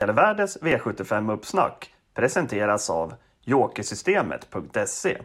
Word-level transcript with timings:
Spelvärldens 0.00 0.58
V75-uppsnack 0.60 1.86
presenteras 2.14 2.90
av 2.90 3.14
Jokersystemet.se. 3.44 5.18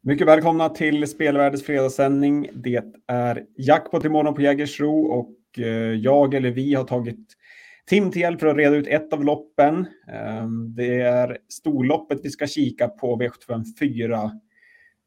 Mycket 0.00 0.26
välkomna 0.26 0.68
till 0.68 1.06
Spelvärldens 1.06 1.64
fredagssändning. 1.64 2.50
Det 2.54 2.84
är 3.06 3.44
jackpot 3.56 4.04
imorgon 4.04 4.34
på 4.34 4.42
Jägersro 4.42 5.02
och 5.02 5.58
eh, 5.58 5.66
jag 5.92 6.34
eller 6.34 6.50
vi 6.50 6.74
har 6.74 6.84
tagit 6.84 7.36
Tim 7.86 8.10
till 8.10 8.22
hjälp 8.22 8.40
för 8.40 8.46
att 8.46 8.56
reda 8.56 8.76
ut 8.76 8.88
ett 8.88 9.12
av 9.12 9.24
loppen. 9.24 9.86
Ehm, 10.08 10.74
det 10.74 11.00
är 11.00 11.38
storloppet 11.48 12.20
vi 12.22 12.30
ska 12.30 12.46
kika 12.46 12.88
på 12.88 13.16
V75 13.20 13.64
4. 13.78 14.30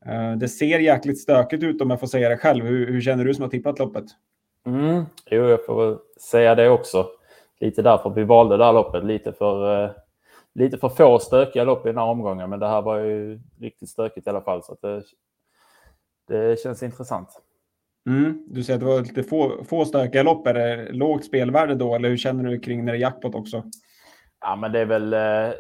Eh, 0.06 0.32
det 0.32 0.48
ser 0.48 0.80
jäkligt 0.80 1.22
stökigt 1.22 1.64
ut 1.64 1.82
om 1.82 1.90
jag 1.90 2.00
får 2.00 2.08
säga 2.08 2.30
det 2.30 2.38
själv. 2.38 2.66
Hur, 2.66 2.88
hur 2.92 3.02
känner 3.02 3.26
du 3.26 3.34
som 3.34 3.44
har 3.44 3.50
tippat 3.50 3.80
loppet? 3.80 4.06
Mm, 4.66 5.04
jo, 5.32 5.44
jag 5.44 5.66
får 5.66 6.00
säga 6.32 6.56
det 6.56 6.70
också. 6.70 7.08
Lite 7.60 7.82
därför 7.82 8.10
vi 8.10 8.24
valde 8.24 8.58
det 8.58 8.66
här 8.66 8.74
loppet. 8.74 9.04
Lite 9.04 9.34
för, 9.34 9.84
eh, 9.84 9.92
lite 10.54 10.78
för 10.78 10.90
få 10.90 11.20
stökiga 11.20 11.64
lopp 11.64 11.86
i 11.86 11.90
den 11.90 11.98
här 11.98 12.06
omgången. 12.06 12.50
Men 12.50 12.60
det 12.60 12.68
här 12.68 12.82
var 12.82 12.98
ju 13.00 13.40
riktigt 13.60 13.90
stökigt 13.90 14.28
i 14.28 14.30
alla 14.30 14.42
fall. 14.42 14.64
Så 14.64 14.78
det, 14.82 15.04
det 16.28 16.60
känns 16.60 16.84
intressant. 16.84 17.42
Mm, 18.08 18.46
du 18.48 18.64
säger 18.64 18.78
att 18.78 18.82
det 18.82 18.86
var 18.86 19.02
lite 19.02 19.24
få, 19.24 19.64
få 19.64 19.86
stökiga 19.86 20.24
lopp. 20.24 20.48
Är 20.48 20.54
det 20.54 20.92
lågt 20.92 21.26
spelvärde 21.26 21.76
då? 21.76 21.96
Eller 21.96 22.10
hur 22.10 22.18
känner 22.18 22.44
du 22.44 22.60
kring 22.60 22.86
när 22.86 22.92
det 22.92 22.98
är 22.98 23.02
jackpot 23.02 23.36
också? 23.36 23.64
Ja, 24.42 24.56
men 24.56 24.72
det 24.72 24.80
är 24.80 24.86
väl 24.86 25.14
eh, 25.14 25.54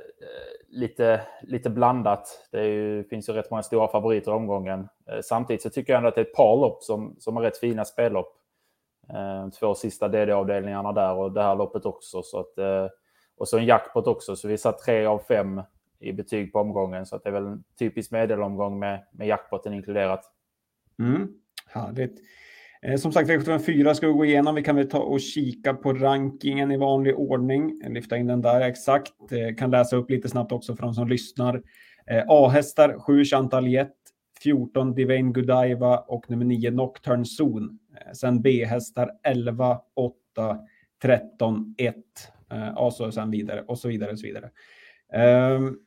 lite, 0.67 1.21
lite 1.41 1.69
blandat. 1.69 2.47
Det 2.51 2.67
ju, 2.67 3.03
finns 3.03 3.29
ju 3.29 3.33
rätt 3.33 3.51
många 3.51 3.63
stora 3.63 3.87
favoriter 3.87 4.31
i 4.31 4.33
omgången. 4.33 4.87
Eh, 5.11 5.19
samtidigt 5.23 5.61
så 5.61 5.69
tycker 5.69 5.93
jag 5.93 5.97
ändå 5.97 6.09
att 6.09 6.15
det 6.15 6.21
är 6.21 6.25
ett 6.25 6.35
par 6.35 6.55
lopp 6.55 6.83
som, 6.83 7.15
som 7.19 7.35
har 7.35 7.43
rätt 7.43 7.57
fina 7.57 7.85
spellopp. 7.85 8.35
Eh, 9.09 9.49
två 9.49 9.75
sista 9.75 10.07
DD-avdelningarna 10.07 10.91
där 10.91 11.13
och 11.13 11.31
det 11.31 11.41
här 11.41 11.55
loppet 11.55 11.85
också. 11.85 12.21
Så 12.21 12.39
att, 12.39 12.57
eh, 12.57 12.87
och 13.37 13.47
så 13.47 13.57
en 13.57 13.65
jackpot 13.65 14.07
också. 14.07 14.35
Så 14.35 14.47
vi 14.47 14.57
satt 14.57 14.79
tre 14.79 15.05
av 15.05 15.19
fem 15.19 15.61
i 15.99 16.13
betyg 16.13 16.53
på 16.53 16.59
omgången. 16.59 17.05
Så 17.05 17.15
att 17.15 17.23
det 17.23 17.29
är 17.29 17.33
väl 17.33 17.45
en 17.45 17.63
typisk 17.79 18.11
medelomgång 18.11 18.79
med, 18.79 19.05
med 19.11 19.27
jackpoten 19.27 19.73
inkluderat. 19.73 20.31
Mm, 20.99 21.33
härligt. 21.67 22.19
Eh, 22.81 22.95
som 22.95 23.11
sagt, 23.11 23.29
V754 23.29 23.93
ska 23.93 24.07
vi 24.07 24.13
gå 24.13 24.25
igenom. 24.25 24.55
Vi 24.55 24.63
kan 24.63 24.75
väl 24.75 24.89
ta 24.89 24.99
och 24.99 25.21
kika 25.21 25.73
på 25.73 25.93
rankingen 25.93 26.71
i 26.71 26.77
vanlig 26.77 27.19
ordning. 27.19 27.81
Eh, 27.83 27.91
lyfta 27.91 28.17
in 28.17 28.27
den 28.27 28.41
där 28.41 28.61
exakt. 28.61 29.31
Eh, 29.31 29.55
kan 29.55 29.71
läsa 29.71 29.95
upp 29.95 30.09
lite 30.09 30.29
snabbt 30.29 30.51
också 30.51 30.75
för 30.75 30.83
de 30.83 30.93
som 30.93 31.07
lyssnar. 31.07 31.61
A-hästar 32.27 32.99
7 32.99 33.25
Chantaliet, 33.25 33.93
14 34.43 34.95
Divine 34.95 35.33
Godiva 35.33 35.97
och 35.97 36.29
nummer 36.29 36.45
9 36.45 36.71
Nocturne 36.71 37.25
Zone. 37.39 37.77
Sen 38.13 38.41
B-hästar 38.41 39.11
11, 39.23 39.79
8, 39.95 40.57
13, 41.01 41.75
1. 41.77 41.95
Och 42.75 42.93
så 42.93 43.11
sen 43.11 43.31
vidare 43.31 43.61
och 43.61 43.79
så 43.79 43.87
vidare 43.87 44.11
och 44.11 44.19
så 44.19 44.27
vidare. 44.27 44.49
Um, 45.55 45.79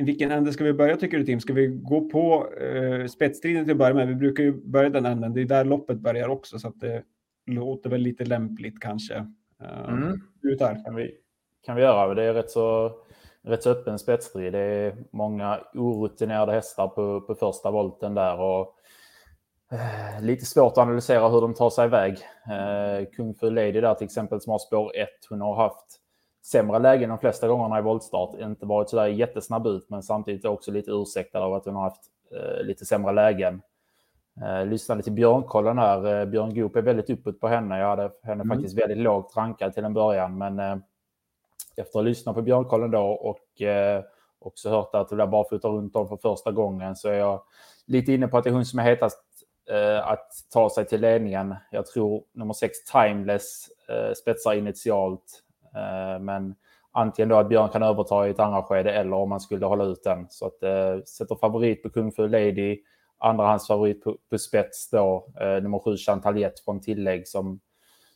i 0.00 0.02
vilken 0.02 0.30
ände 0.30 0.52
ska 0.52 0.64
vi 0.64 0.72
börja 0.72 0.96
tycker 0.96 1.18
du 1.18 1.24
Tim? 1.24 1.40
Ska 1.40 1.52
vi 1.52 1.66
gå 1.66 2.08
på 2.08 2.46
uh, 2.62 3.06
spetsstriden 3.06 3.64
till 3.64 3.72
att 3.72 3.78
börja 3.78 3.94
med? 3.94 4.08
Vi 4.08 4.14
brukar 4.14 4.42
ju 4.42 4.52
börja 4.52 4.90
den 4.90 5.06
änden. 5.06 5.34
Det 5.34 5.40
är 5.40 5.44
där 5.44 5.64
loppet 5.64 5.98
börjar 5.98 6.28
också 6.28 6.58
så 6.58 6.68
att 6.68 6.80
det 6.80 7.02
låter 7.46 7.90
väl 7.90 8.00
lite 8.00 8.24
lämpligt 8.24 8.80
kanske. 8.80 9.14
Uh, 9.62 9.88
mm. 9.88 10.20
Ut 10.42 10.58
där. 10.58 10.84
Kan 10.84 10.94
vi, 10.94 11.14
kan 11.66 11.76
vi 11.76 11.82
göra. 11.82 12.14
Det 12.14 12.24
är 12.24 12.34
rätt 12.34 12.50
så, 12.50 12.92
rätt 13.42 13.62
så 13.62 13.70
öppen 13.70 13.98
spetsstrid. 13.98 14.52
Det 14.52 14.58
är 14.58 14.96
många 15.10 15.60
orutinerade 15.74 16.52
hästar 16.52 16.88
på, 16.88 17.20
på 17.20 17.34
första 17.34 17.70
volten 17.70 18.14
där 18.14 18.40
och 18.40 18.74
uh, 19.72 20.24
lite 20.24 20.44
svårt 20.44 20.72
att 20.72 20.78
analysera 20.78 21.28
hur 21.28 21.40
de 21.40 21.54
tar 21.54 21.70
sig 21.70 21.86
iväg. 21.86 22.12
Uh, 22.12 23.06
Kung 23.12 23.34
Fu 23.34 23.50
Lady 23.50 23.80
där 23.80 23.94
till 23.94 24.04
exempel 24.04 24.40
som 24.40 24.50
har 24.50 24.58
spår 24.58 24.96
1. 24.96 25.08
Hon 25.30 25.40
har 25.40 25.56
haft 25.56 25.99
sämre 26.42 26.78
lägen 26.78 27.08
de 27.08 27.18
flesta 27.18 27.48
gångerna 27.48 27.78
i 27.78 27.82
voltstart. 27.82 28.40
Inte 28.40 28.66
varit 28.66 28.88
sådär 28.88 29.06
jättesnabb 29.06 29.66
ut, 29.66 29.90
men 29.90 30.02
samtidigt 30.02 30.44
också 30.44 30.70
lite 30.70 30.90
ursäktad 30.90 31.40
av 31.40 31.54
att 31.54 31.64
hon 31.64 31.74
har 31.74 31.82
haft 31.82 32.02
eh, 32.32 32.64
lite 32.64 32.84
sämre 32.84 33.12
lägen. 33.12 33.62
Eh, 34.42 34.66
lyssnade 34.66 35.02
till 35.02 35.12
Björnkollen 35.12 35.78
här. 35.78 36.20
Eh, 36.20 36.26
Björn 36.26 36.54
Goop 36.54 36.76
är 36.76 36.82
väldigt 36.82 37.10
uppåt 37.10 37.40
på 37.40 37.48
henne. 37.48 37.78
Jag 37.78 37.88
hade 37.88 38.10
henne 38.22 38.42
mm. 38.42 38.48
faktiskt 38.48 38.78
väldigt 38.78 38.98
lågt 38.98 39.36
rankad 39.36 39.74
till 39.74 39.84
en 39.84 39.94
början, 39.94 40.38
men 40.38 40.58
eh, 40.58 40.76
efter 41.76 41.90
att 41.90 41.94
ha 41.94 42.02
lyssnat 42.02 42.34
på 42.34 42.42
Björnkollen 42.42 42.90
då 42.90 43.02
och 43.02 43.62
eh, 43.62 44.04
också 44.38 44.70
hört 44.70 44.94
att 44.94 45.08
det 45.08 45.26
barfota 45.26 45.68
runt 45.68 45.96
om 45.96 46.08
för 46.08 46.16
första 46.16 46.52
gången 46.52 46.96
så 46.96 47.08
är 47.08 47.18
jag 47.18 47.42
lite 47.86 48.12
inne 48.12 48.28
på 48.28 48.38
att 48.38 48.44
det 48.44 48.50
är 48.50 48.54
hon 48.54 48.64
som 48.64 48.78
är 48.78 48.82
hetast 48.82 49.22
eh, 49.70 50.08
att 50.08 50.28
ta 50.52 50.70
sig 50.70 50.84
till 50.84 51.00
ledningen. 51.00 51.54
Jag 51.70 51.86
tror 51.86 52.24
nummer 52.32 52.54
sex 52.54 52.84
Timeless 52.84 53.68
eh, 53.88 54.14
spetsar 54.14 54.54
initialt. 54.54 55.42
Eh, 55.74 56.20
men 56.20 56.54
antingen 56.92 57.28
då 57.28 57.36
att 57.36 57.48
Björn 57.48 57.68
kan 57.68 57.82
överta 57.82 58.26
i 58.26 58.30
ett 58.30 58.40
andra 58.40 58.62
skede 58.62 58.92
eller 58.92 59.16
om 59.16 59.28
man 59.28 59.40
skulle 59.40 59.66
hålla 59.66 59.84
ut 59.84 60.04
den. 60.04 60.26
Så 60.30 60.46
att 60.46 60.62
eh, 60.62 61.02
sätter 61.04 61.34
favorit 61.34 61.82
på 61.82 61.90
Kung 61.90 62.12
Fu 62.12 62.28
Lady, 62.28 62.78
andrahandsfavorit 63.18 64.04
på, 64.04 64.16
på 64.30 64.38
spets 64.38 64.90
då, 64.90 65.28
eh, 65.40 65.62
nummer 65.62 65.78
sju 65.78 65.96
Chantal 65.96 66.46
från 66.64 66.80
tillägg 66.80 67.28
som, 67.28 67.60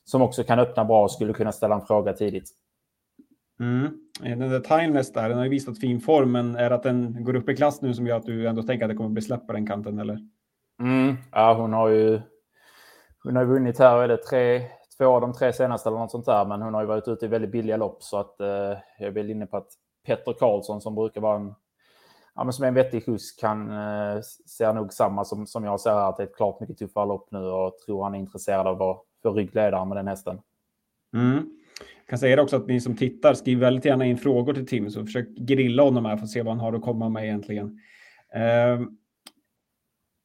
som 0.04 0.22
också 0.22 0.44
kan 0.44 0.59
öppna 0.59 0.84
bra 0.84 1.03
och 1.03 1.10
skulle 1.10 1.32
kunna 1.32 1.53
ställa 1.53 1.75
en 1.75 1.87
fråga 1.87 2.12
tidigt. 2.12 2.50
Mm. 3.60 3.98
Den 4.21 4.50
där 4.50 4.60
Timeless 4.60 5.12
där, 5.12 5.28
den 5.28 5.38
har 5.38 5.44
ju 5.44 5.50
visat 5.50 5.81
fin 5.81 6.00
form, 6.00 6.32
men 6.32 6.56
är 6.56 6.71
det 6.71 6.75
att 6.75 6.82
den 6.82 7.25
går 7.25 7.36
upp 7.36 7.48
i 7.48 7.56
klass 7.56 7.82
nu 7.82 7.94
som 7.94 8.06
gör 8.06 8.16
att 8.16 8.26
du 8.26 8.48
ändå 8.48 8.62
tänker 8.62 8.84
att 8.84 8.91
det 8.91 8.97
kommer 8.97 9.10
bli 9.10 9.22
släpp 9.22 9.47
på 9.47 9.53
den 9.53 9.66
kanten 9.66 9.98
eller? 9.98 10.19
Mm. 10.81 11.16
Ja, 11.32 11.54
hon 11.54 11.72
har 11.72 11.88
ju 11.88 12.21
hon 13.22 13.36
har 13.36 13.44
vunnit 13.44 13.78
här, 13.78 14.03
är 14.03 14.09
det 14.09 14.16
tre, 14.16 14.62
två 14.99 15.06
av 15.06 15.21
de 15.21 15.32
tre 15.32 15.53
senaste 15.53 15.88
eller 15.88 15.99
något 15.99 16.10
sånt 16.10 16.27
där. 16.27 16.44
Men 16.44 16.62
hon 16.62 16.75
har 16.75 16.81
ju 16.81 16.87
varit 16.87 17.09
ute 17.09 17.25
i 17.25 17.28
väldigt 17.28 17.50
billiga 17.50 17.77
lopp 17.77 18.03
så 18.03 18.19
att 18.19 18.41
eh, 18.41 18.47
jag 18.99 19.06
är 19.06 19.10
väl 19.10 19.31
inne 19.31 19.47
på 19.47 19.56
att 19.56 19.69
Petter 20.06 20.32
Karlsson 20.32 20.81
som 20.81 20.94
brukar 20.94 21.21
vara 21.21 21.37
en, 21.37 21.55
ja, 22.34 22.44
men 22.44 22.53
som 22.53 22.65
är 22.65 22.69
en 22.69 22.75
vettig 22.75 23.06
skjuts 23.06 23.33
kan 23.33 23.71
eh, 23.71 24.21
ser 24.59 24.72
nog 24.72 24.93
samma 24.93 25.25
som, 25.25 25.47
som 25.47 25.65
jag 25.65 25.81
ser 25.81 25.91
här 25.91 26.09
att 26.09 26.16
det 26.16 26.22
är 26.22 26.27
ett 26.27 26.37
klart 26.37 26.60
mycket 26.60 26.78
tuffare 26.78 27.06
lopp 27.06 27.28
nu 27.31 27.38
och 27.38 27.78
tror 27.87 28.04
han 28.04 28.15
är 28.15 28.19
intresserad 28.19 28.66
av 28.66 28.83
att 28.83 29.03
få 29.22 29.33
ryggledaren 29.33 29.88
med 29.88 29.97
den 29.97 30.09
hästen. 30.09 30.41
Mm. 31.15 31.50
Jag 31.99 32.09
kan 32.09 32.19
säga 32.19 32.37
det 32.37 32.43
också 32.43 32.56
att 32.56 32.66
ni 32.66 32.81
som 32.81 32.97
tittar 32.97 33.34
skriver 33.34 33.60
väldigt 33.60 33.84
gärna 33.84 34.04
in 34.04 34.19
frågor 34.19 34.54
till 34.54 34.66
Tim 34.66 34.91
så 34.91 35.04
försök 35.04 35.28
grilla 35.28 35.83
honom 35.83 36.04
här 36.04 36.16
för 36.16 36.25
att 36.25 36.31
se 36.31 36.43
vad 36.43 36.56
han 36.56 36.60
har 36.60 36.72
att 36.72 36.83
komma 36.83 37.09
med 37.09 37.25
egentligen. 37.25 37.81
Eh, 38.34 38.81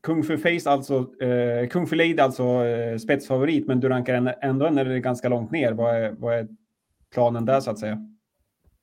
Kung 0.01 0.23
Fu 0.23 0.37
Face 0.37 0.69
alltså, 0.69 1.23
eh, 1.23 1.67
Kung 1.67 1.87
Fu 1.87 1.95
Lady 1.95 2.19
alltså 2.19 2.43
eh, 2.43 2.97
spetsfavorit, 2.97 3.67
men 3.67 3.79
du 3.79 3.89
rankar 3.89 4.13
henne 4.13 4.31
ändå 4.31 4.65
är 4.65 4.97
ganska 4.97 5.29
långt 5.29 5.51
ner. 5.51 5.71
Vad 5.71 5.95
är, 5.95 6.11
vad 6.11 6.35
är 6.35 6.47
planen 7.13 7.45
där 7.45 7.59
så 7.59 7.71
att 7.71 7.79
säga? 7.79 7.97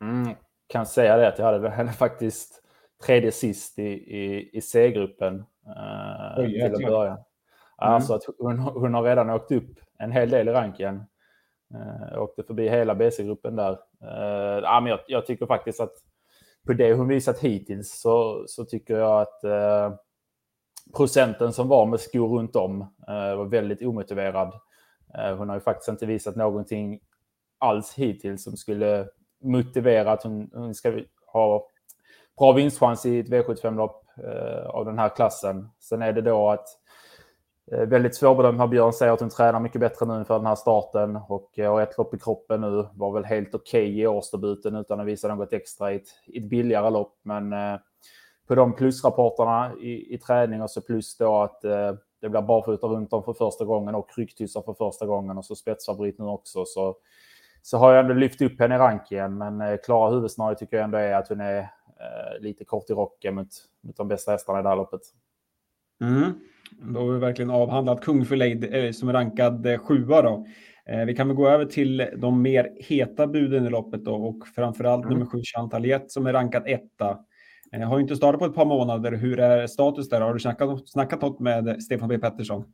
Mm, 0.01 0.35
kan 0.67 0.87
säga 0.87 1.17
det 1.17 1.29
att 1.29 1.39
jag 1.39 1.47
hade 1.47 1.71
henne 1.71 1.93
faktiskt 1.93 2.63
tredje 3.07 3.33
sist 3.33 3.79
i, 3.79 3.89
i, 3.93 4.51
i 4.53 4.61
C-gruppen 4.61 5.45
eh, 5.67 6.47
till 6.47 6.65
att 6.65 6.83
börja. 6.83 7.11
Mm. 7.13 7.23
Alltså 7.77 8.15
att 8.15 8.23
hon, 8.39 8.59
hon 8.59 8.95
har 8.95 9.03
redan 9.03 9.31
åkt 9.31 9.53
upp 9.53 9.81
en 9.99 10.13
hel 10.13 10.31
del 10.31 10.49
i 10.49 10.53
ranken. 10.53 11.05
Eh, 11.75 12.23
åkte 12.23 12.43
förbi 12.43 12.69
hela 12.69 12.95
BC-gruppen 12.95 13.57
där. 13.57 13.79
Eh, 14.03 14.61
ja, 14.63 14.81
men 14.81 14.91
jag, 14.91 15.01
jag, 15.07 15.27
tycker 15.27 15.47
faktiskt 15.47 15.81
att 15.81 15.93
på 16.67 16.73
det 16.73 16.93
hon 16.93 17.09
visat 17.09 17.39
hittills 17.39 18.01
så, 18.01 18.45
så 18.47 18.65
tycker 18.65 18.99
jag 18.99 19.21
att 19.21 19.45
eh, 19.45 19.95
procenten 20.97 21.53
som 21.53 21.69
var 21.69 21.87
med 21.87 22.01
skor 22.01 22.39
runt 22.39 22.57
om 22.57 22.81
eh, 22.81 23.37
var 23.37 23.45
väldigt 23.45 23.83
omotiverad. 23.83 24.53
Eh, 25.15 25.37
hon 25.37 25.49
har 25.49 25.57
ju 25.57 25.61
faktiskt 25.61 25.89
inte 25.89 26.07
visat 26.07 26.37
någonting 26.37 27.01
alls 27.59 27.95
hittills 27.95 28.45
som 28.45 28.57
skulle 28.57 29.09
motivera 29.43 30.13
att 30.13 30.23
hon, 30.23 30.51
hon 30.55 30.75
ska 30.75 31.01
ha 31.33 31.69
bra 32.39 32.53
vinstchans 32.53 33.07
i 33.07 33.19
ett 33.19 33.29
V75-lopp 33.29 34.05
eh, 34.25 34.67
av 34.67 34.85
den 34.85 34.99
här 34.99 35.09
klassen. 35.09 35.69
Sen 35.81 36.03
är 36.03 36.13
det 36.13 36.23
då 36.23 36.51
att 36.51 36.67
eh, 37.73 37.81
Väldigt 37.81 38.15
svårbedömd 38.15 38.61
har 38.61 38.69
Björn 38.69 38.93
säger 38.93 39.13
att 39.13 39.21
hon 39.21 39.31
tränar 39.31 39.61
mycket 39.61 39.81
bättre 39.81 40.07
nu 40.07 40.19
inför 40.19 40.39
den 40.39 40.47
här 40.47 40.55
starten 40.55 41.17
och 41.29 41.59
eh, 41.59 41.73
har 41.73 41.83
ett 41.83 41.99
lopp 41.99 42.15
i 42.15 42.19
kroppen 42.19 42.61
nu. 42.61 42.89
Var 42.95 43.13
väl 43.13 43.25
helt 43.25 43.55
okej 43.55 43.91
okay 43.91 44.01
i 44.03 44.07
årsdebuten 44.07 44.77
utan 44.77 45.01
att 45.01 45.07
visa 45.07 45.35
något 45.35 45.53
extra 45.53 45.93
i 45.93 45.97
ett, 45.97 46.09
i 46.27 46.39
ett 46.39 46.49
billigare 46.51 46.91
lopp. 46.91 47.19
Men 47.23 47.53
eh, 47.53 47.79
på 48.47 48.55
de 48.55 48.77
plusrapporterna 48.77 49.73
i, 49.81 50.15
i 50.15 50.19
träning 50.19 50.63
och 50.63 50.71
så 50.71 50.81
plus 50.81 51.17
då 51.17 51.43
att 51.43 51.65
eh, 51.65 51.93
det 52.21 52.29
blir 52.29 52.43
barfota 52.43 52.87
runt 52.87 53.13
om 53.13 53.25
för 53.25 53.33
första 53.33 53.65
gången 53.65 53.95
och 53.95 54.09
rycktyssar 54.17 54.63
för 54.63 54.75
första 54.75 55.07
gången 55.07 55.39
och 55.39 55.45
så 55.45 55.55
spetsfavorit 55.55 56.19
nu 56.19 56.25
också. 56.25 56.65
Så, 56.65 56.97
så 57.63 57.79
har 57.79 57.93
jag 57.93 58.01
ändå 58.01 58.15
lyft 58.15 58.43
upp 58.43 58.61
henne 58.61 58.75
i 58.75 58.79
ranken, 58.79 59.39
men 59.39 59.61
eh, 59.61 59.77
klara 59.85 60.15
huvudscenario 60.15 60.57
tycker 60.57 60.77
jag 60.77 60.85
ändå 60.85 60.99
är 60.99 61.15
att 61.15 61.29
hon 61.29 61.41
är 61.41 61.59
eh, 61.59 62.41
lite 62.41 62.65
kort 62.65 62.91
i 62.91 62.93
rocken 62.93 63.35
mot, 63.35 63.49
mot 63.81 63.97
de 63.97 64.09
bästa 64.09 64.33
hästarna 64.33 64.61
i 64.61 64.63
det 64.63 64.69
här 64.69 64.77
loppet. 64.77 65.01
Mm. 66.01 66.33
Då 66.71 67.01
har 67.01 67.13
vi 67.13 67.19
verkligen 67.19 67.51
avhandlat 67.51 68.01
Kung 68.01 68.25
för 68.25 68.37
Leid 68.37 68.75
eh, 68.75 68.93
som 68.93 69.09
är 69.09 69.13
rankad 69.13 69.67
eh, 69.67 69.79
sjua 69.79 70.23
då. 70.23 70.47
Eh, 70.87 71.05
vi 71.05 71.15
kan 71.15 71.29
väl 71.29 71.37
gå 71.37 71.49
över 71.49 71.65
till 71.65 72.09
de 72.17 72.43
mer 72.43 72.73
heta 72.77 73.27
buden 73.27 73.67
i 73.67 73.71
loppet 73.71 74.05
då 74.05 74.15
och 74.15 74.49
framförallt 74.55 75.05
mm. 75.05 75.19
nummer 75.19 75.31
sju 75.31 75.41
Chantal 75.43 76.01
som 76.07 76.27
är 76.27 76.33
rankad 76.33 76.63
etta. 76.67 77.19
Jag 77.81 77.87
har 77.87 78.01
inte 78.01 78.17
startat 78.17 78.41
på 78.41 78.47
ett 78.47 78.55
par 78.55 78.65
månader. 78.65 79.13
Hur 79.13 79.41
är 79.41 79.67
status 79.67 80.09
där? 80.09 80.21
Har 80.21 80.35
du 80.35 80.41
snackat, 80.41 80.89
snackat 80.89 81.21
något 81.21 81.41
med 81.41 81.83
Stefan 81.83 82.09
B 82.09 82.19
Pettersson? 82.19 82.65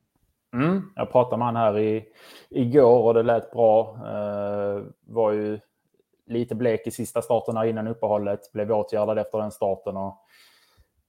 Mm, 0.54 0.82
jag 0.94 1.12
pratade 1.12 1.36
med 1.36 1.46
han 1.46 1.56
här 1.56 1.78
i, 1.78 2.04
igår 2.50 3.02
och 3.02 3.14
det 3.14 3.22
lät 3.22 3.52
bra. 3.52 3.96
Uh, 3.96 4.84
var 5.06 5.32
ju 5.32 5.58
lite 6.26 6.54
blek 6.54 6.86
i 6.86 6.90
sista 6.90 7.22
starten 7.22 7.56
här 7.56 7.64
innan 7.64 7.86
uppehållet. 7.86 8.52
Blev 8.52 8.72
åtgärdad 8.72 9.18
efter 9.18 9.38
den 9.38 9.50
starten 9.50 9.96
och 9.96 10.18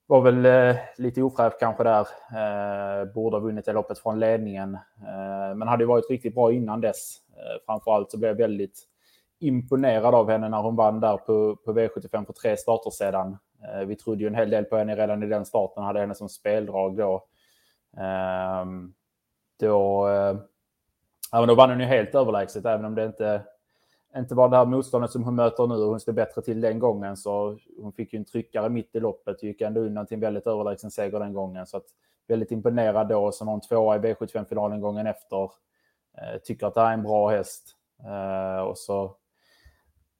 var 0.07 0.22
väl 0.22 0.46
uh, 0.46 0.75
lite 0.98 1.22
ofräsch 1.22 1.60
kanske 1.60 1.84
där. 1.84 2.01
Uh, 2.01 3.13
borde 3.13 3.36
ha 3.36 3.42
vunnit 3.42 3.66
det 3.66 3.74
loppet 3.74 4.00
från 4.00 4.19
ledningen. 4.19 4.74
Uh, 4.74 5.56
men 5.56 5.68
hade 5.68 5.84
ju 5.84 5.88
varit 5.88 6.10
riktigt 6.10 6.36
bra 6.36 6.51
innan 6.51 6.81
dess. 6.81 7.18
Uh, 7.30 7.66
framförallt 7.66 8.12
så 8.12 8.18
blev 8.18 8.30
jag 8.30 8.38
väldigt 8.38 8.88
imponerad 9.39 10.16
av 10.16 10.30
henne 10.30 10.50
när 10.50 10.62
hon 10.62 10.75
vann 10.75 11.00
där 11.00 11.18
på, 11.18 11.56
på 11.56 11.74
V75 11.74 12.25
för 12.25 12.34
tre 12.34 12.57
starter 12.57 12.89
sedan. 12.89 13.38
Eh, 13.68 13.86
vi 13.86 13.95
trodde 13.95 14.21
ju 14.21 14.27
en 14.27 14.36
hel 14.36 14.50
del 14.50 14.65
på 14.65 14.77
henne 14.77 14.95
redan 14.95 15.24
i 15.24 15.27
den 15.27 15.45
starten, 15.45 15.83
hade 15.83 16.00
henne 16.00 16.15
som 16.15 16.30
speldrag 16.30 16.98
då. 16.98 17.25
Ehm, 17.98 18.94
då, 19.60 20.07
eh, 20.07 20.38
ja, 21.31 21.45
då 21.45 21.56
vann 21.56 21.69
hon 21.69 21.80
ju 21.80 21.86
helt 21.86 22.15
överlägset, 22.15 22.65
även 22.65 22.86
om 22.86 22.95
det 22.95 23.06
inte, 23.06 23.42
inte 24.18 24.36
var 24.36 24.50
det 24.50 24.57
här 24.57 24.65
motståndet 24.65 25.12
som 25.12 25.24
hon 25.24 25.36
möter 25.36 25.68
nu 25.68 25.75
och 25.75 25.89
hon 25.89 26.00
stod 26.00 26.15
bättre 26.15 26.42
till 26.42 26.62
den 26.62 26.80
gången. 26.80 27.18
Så 27.18 27.57
hon 27.81 27.94
fick 27.94 28.13
ju 28.13 28.18
en 28.18 28.25
tryckare 28.25 28.69
mitt 28.69 28.95
i 28.95 29.00
loppet 29.00 29.44
gick 29.44 29.62
ändå 29.62 29.81
undan 29.81 30.06
till 30.06 30.15
en 30.15 30.21
väldigt 30.21 30.48
överlägsen 30.48 30.92
seger 30.92 31.19
den 31.19 31.33
gången. 31.33 31.68
Så 31.68 31.77
att, 31.77 31.86
väldigt 32.27 32.51
imponerad 32.51 33.07
då. 33.07 33.31
Som 33.31 33.48
hon 33.48 33.62
tvåa 33.62 33.95
i 33.95 34.00
V75-finalen 34.00 34.81
gången 34.81 35.07
efter. 35.07 35.44
Eh, 36.18 36.39
tycker 36.44 36.68
att 36.68 36.74
det 36.74 36.81
här 36.81 36.89
är 36.89 36.94
en 36.94 37.04
bra 37.04 37.30
häst. 37.30 37.75
Och 38.68 38.77
så 38.77 39.15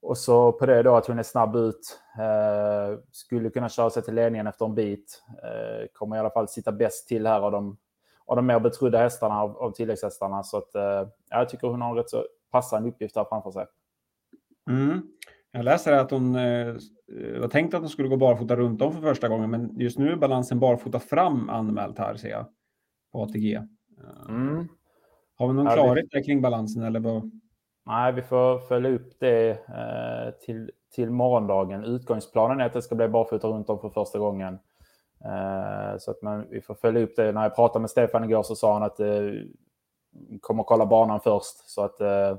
och 0.04 0.18
så 0.18 0.52
på 0.52 0.66
det 0.66 0.84
då 0.84 0.96
att 0.96 1.08
hon 1.08 1.20
är 1.20 1.24
snabb 1.24 1.56
ut. 1.56 2.00
Eh, 2.20 3.00
skulle 3.12 3.50
kunna 3.50 3.70
köra 3.70 3.90
sig 3.90 4.04
till 4.04 4.14
ledningen 4.14 4.48
efter 4.48 4.66
en 4.66 4.76
bit. 4.76 5.24
Eh, 5.44 5.88
kommer 5.94 6.16
i 6.16 6.20
alla 6.20 6.30
fall 6.30 6.48
sitta 6.48 6.72
bäst 6.72 7.08
till 7.08 7.28
här 7.28 7.42
av 7.42 7.52
de, 7.52 7.78
av 8.26 8.36
de 8.36 8.46
mer 8.46 8.60
betrodda 8.60 8.98
hästarna, 8.98 9.42
av, 9.42 9.58
av 9.58 9.72
tilläggshästarna. 9.72 10.44
Så 10.44 10.58
att, 10.58 10.76
eh, 10.76 11.08
jag 11.30 11.50
tycker 11.50 11.68
hon 11.68 11.82
har 11.82 11.90
en 11.90 11.96
rätt 11.96 12.10
så 12.10 12.26
passande 12.52 12.90
uppgift 12.90 13.16
här 13.16 13.26
framför 13.30 13.52
sig. 13.52 13.66
Mm. 14.70 15.02
Jag 15.52 15.66
läser 15.66 15.92
att 15.92 16.12
hon 16.12 16.36
eh, 16.36 16.76
var 17.40 17.48
tänkt 17.48 17.74
att 17.74 17.80
hon 17.80 17.90
skulle 17.90 18.10
gå 18.10 18.18
barfota 18.18 18.56
runt 18.56 18.82
om 18.82 18.94
för 18.94 19.02
första 19.02 19.28
gången, 19.28 19.50
men 19.50 19.80
just 19.80 19.98
nu 20.00 20.12
är 20.12 20.16
balansen 20.16 20.60
barfota 20.60 21.00
fram 21.00 21.50
anmält 21.50 21.98
här 21.98 22.16
ser 22.16 22.30
jag 22.30 22.46
på 23.12 23.24
ATG. 23.24 23.54
Eh, 23.54 24.30
mm. 24.30 24.68
Har 25.36 25.48
vi 25.48 25.54
någon 25.54 25.74
klarhet 25.74 26.12
där 26.12 26.24
kring 26.24 26.42
balansen 26.42 26.84
eller 26.84 27.00
vad? 27.00 27.32
Nej, 27.86 28.14
vi 28.14 28.22
får 28.22 28.60
följa 28.60 28.90
upp 28.90 29.20
det 29.20 29.50
eh, 29.50 30.34
till, 30.46 30.72
till 30.96 31.12
morgondagen. 31.12 31.84
Utgångsplanen 31.84 32.62
är 32.62 32.66
att 32.66 32.74
det 32.74 32.82
ska 32.82 32.96
bli 32.96 33.08
barfota 33.08 33.48
runt 33.48 33.70
om 33.70 33.80
för 33.80 33.90
första 33.90 34.20
gången. 34.20 34.60
Eh, 35.26 35.98
så 35.98 36.12
att 36.12 36.22
man, 36.22 36.48
vi 36.50 36.62
får 36.62 36.76
följa 36.76 37.02
upp 37.02 37.16
det. 37.16 37.32
När 37.32 37.44
jag 37.44 37.56
pratade 37.56 37.80
med 37.80 37.90
Stefan 37.90 38.24
igår 38.24 38.44
så 38.44 38.56
sa 38.56 38.74
han 38.74 38.84
att 38.84 39.00
eh, 39.00 39.08
kommer 40.42 40.64
kolla 40.64 40.86
banan 40.86 41.20
först. 41.20 41.70
Så 41.70 41.84
att 41.84 42.02
eh, 42.02 42.30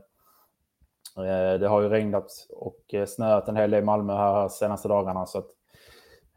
eh 1.16 1.58
det 1.60 1.68
har 1.68 1.80
ju 1.80 1.88
regnat 1.88 2.26
och 2.50 2.94
eh, 2.94 3.06
snöat 3.06 3.48
en 3.48 3.56
hel 3.56 3.70
del 3.70 3.82
i 3.82 3.84
Malmö 3.86 4.16
här 4.16 4.48
senaste 4.48 4.88
dagarna. 4.88 5.26
Så 5.26 5.38
att, 5.38 5.48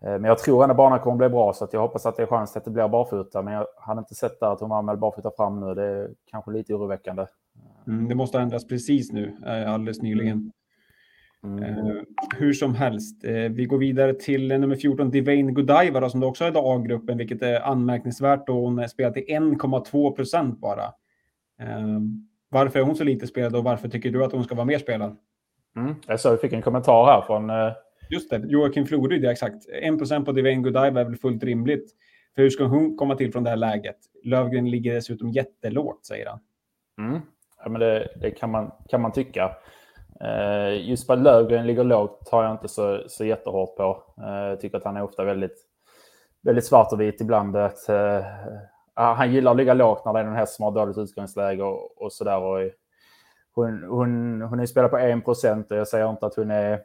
eh, 0.01 0.11
men 0.11 0.23
jag 0.23 0.37
tror 0.37 0.63
ändå 0.63 0.75
banan 0.75 0.99
kommer 0.99 1.17
bli 1.17 1.29
bra 1.29 1.53
så 1.53 1.63
att 1.63 1.73
jag 1.73 1.81
hoppas 1.81 2.05
att 2.05 2.15
det 2.15 2.23
är 2.23 2.27
chans 2.27 2.57
att 2.57 2.65
det 2.65 2.71
blir 2.71 2.87
barfota. 2.87 3.41
Men 3.41 3.53
jag 3.53 3.67
hade 3.77 3.99
inte 3.99 4.15
sett 4.15 4.39
där 4.39 4.53
att 4.53 4.59
hon 4.59 4.69
var 4.69 4.81
med 4.81 4.99
barfota 4.99 5.31
fram 5.31 5.59
nu. 5.59 5.73
Det 5.73 5.85
är 5.85 6.09
kanske 6.25 6.51
lite 6.51 6.73
oroväckande. 6.73 7.25
Mm, 7.87 8.07
det 8.07 8.15
måste 8.15 8.37
ha 8.37 8.43
ändrats 8.43 8.67
precis 8.67 9.11
nu, 9.11 9.37
eh, 9.45 9.73
alldeles 9.73 10.01
nyligen. 10.01 10.51
Mm. 11.43 11.63
Uh, 11.63 12.01
hur 12.37 12.53
som 12.53 12.75
helst, 12.75 13.25
uh, 13.25 13.49
vi 13.49 13.65
går 13.65 13.77
vidare 13.77 14.13
till 14.13 14.47
nummer 14.47 14.75
14, 14.75 15.11
Divane 15.11 15.51
Godiva, 15.51 15.99
då, 15.99 16.09
som 16.09 16.23
också 16.23 16.43
är 16.43 16.51
i 16.51 16.53
A-gruppen, 16.55 17.17
vilket 17.17 17.41
är 17.41 17.61
anmärkningsvärt. 17.61 18.49
Och 18.49 18.55
hon 18.55 18.89
spelar 18.89 19.11
till 19.11 19.25
1,2 19.27 20.15
procent 20.15 20.59
bara. 20.59 20.85
Uh, 21.61 21.99
varför 22.49 22.79
är 22.79 22.83
hon 22.83 22.95
så 22.95 23.03
lite 23.03 23.27
spelad 23.27 23.55
och 23.55 23.63
varför 23.63 23.89
tycker 23.89 24.11
du 24.11 24.23
att 24.23 24.31
hon 24.31 24.43
ska 24.43 24.55
vara 24.55 24.65
mer 24.65 24.79
spelad? 24.79 25.17
Mm. 25.75 25.95
Jag 26.07 26.19
såg, 26.19 26.31
vi 26.31 26.37
fick 26.37 26.53
en 26.53 26.61
kommentar 26.61 27.05
här 27.05 27.21
från... 27.21 27.51
Just 28.09 28.29
det, 28.29 28.43
Joakim 28.47 28.85
Floryd, 28.85 29.23
ja, 29.23 29.31
exakt. 29.31 29.69
1 29.81 29.97
procent 29.97 30.25
på 30.25 30.31
Divane 30.31 30.55
Godiva 30.55 30.87
är 31.01 31.05
väl 31.05 31.15
fullt 31.15 31.43
rimligt. 31.43 31.91
För 32.35 32.41
hur 32.41 32.49
ska 32.49 32.63
hon 32.63 32.97
komma 32.97 33.15
till 33.15 33.31
från 33.31 33.43
det 33.43 33.49
här 33.49 33.57
läget? 33.57 33.97
Lövgren 34.23 34.69
ligger 34.69 34.93
dessutom 34.93 35.31
jättelågt, 35.31 36.05
säger 36.05 36.25
han. 36.25 36.39
Mm. 36.97 37.21
Ja, 37.63 37.69
men 37.69 37.81
det, 37.81 38.07
det, 38.21 38.31
kan, 38.31 38.51
man, 38.51 38.71
kan 38.89 39.01
man 39.01 39.11
tycka. 39.11 39.55
Eh, 40.21 40.89
just 40.89 41.07
vad 41.07 41.23
Löfgren 41.23 41.41
Lövgren 41.41 41.67
ligger 41.67 41.83
lågt 41.83 42.25
tar 42.25 42.43
jag 42.43 42.51
inte 42.51 42.67
så, 42.67 43.03
så 43.07 43.25
jättehårt 43.25 43.75
på. 43.75 44.03
Eh, 44.17 44.33
jag 44.33 44.59
tycker 44.59 44.77
att 44.77 44.83
han 44.83 44.97
är 44.97 45.03
ofta 45.03 45.23
väldigt, 45.23 45.65
väldigt 46.41 46.65
svart 46.65 46.93
och 46.93 47.01
vit 47.01 47.21
ibland. 47.21 47.55
Att, 47.55 47.89
eh, 47.89 48.25
ah, 48.93 49.13
han 49.13 49.33
gillar 49.33 49.51
att 49.51 49.57
ligga 49.57 49.73
lågt 49.73 50.05
när 50.05 50.13
det 50.13 50.19
är 50.19 50.23
någon 50.23 50.35
häst 50.35 50.55
som 50.55 50.63
har 50.63 50.71
dåligt 50.71 50.97
utgångsläge 50.97 51.63
och, 51.63 52.01
och 52.01 52.13
sådär. 52.13 52.71
hon, 53.55 53.83
hon, 53.83 54.41
hon 54.41 54.59
är 54.59 54.65
spelad 54.65 54.91
på 54.91 54.97
1 54.97 55.25
procent 55.25 55.71
och 55.71 55.77
jag 55.77 55.87
säger 55.87 56.09
inte 56.09 56.25
att 56.25 56.35
hon 56.35 56.51
är 56.51 56.81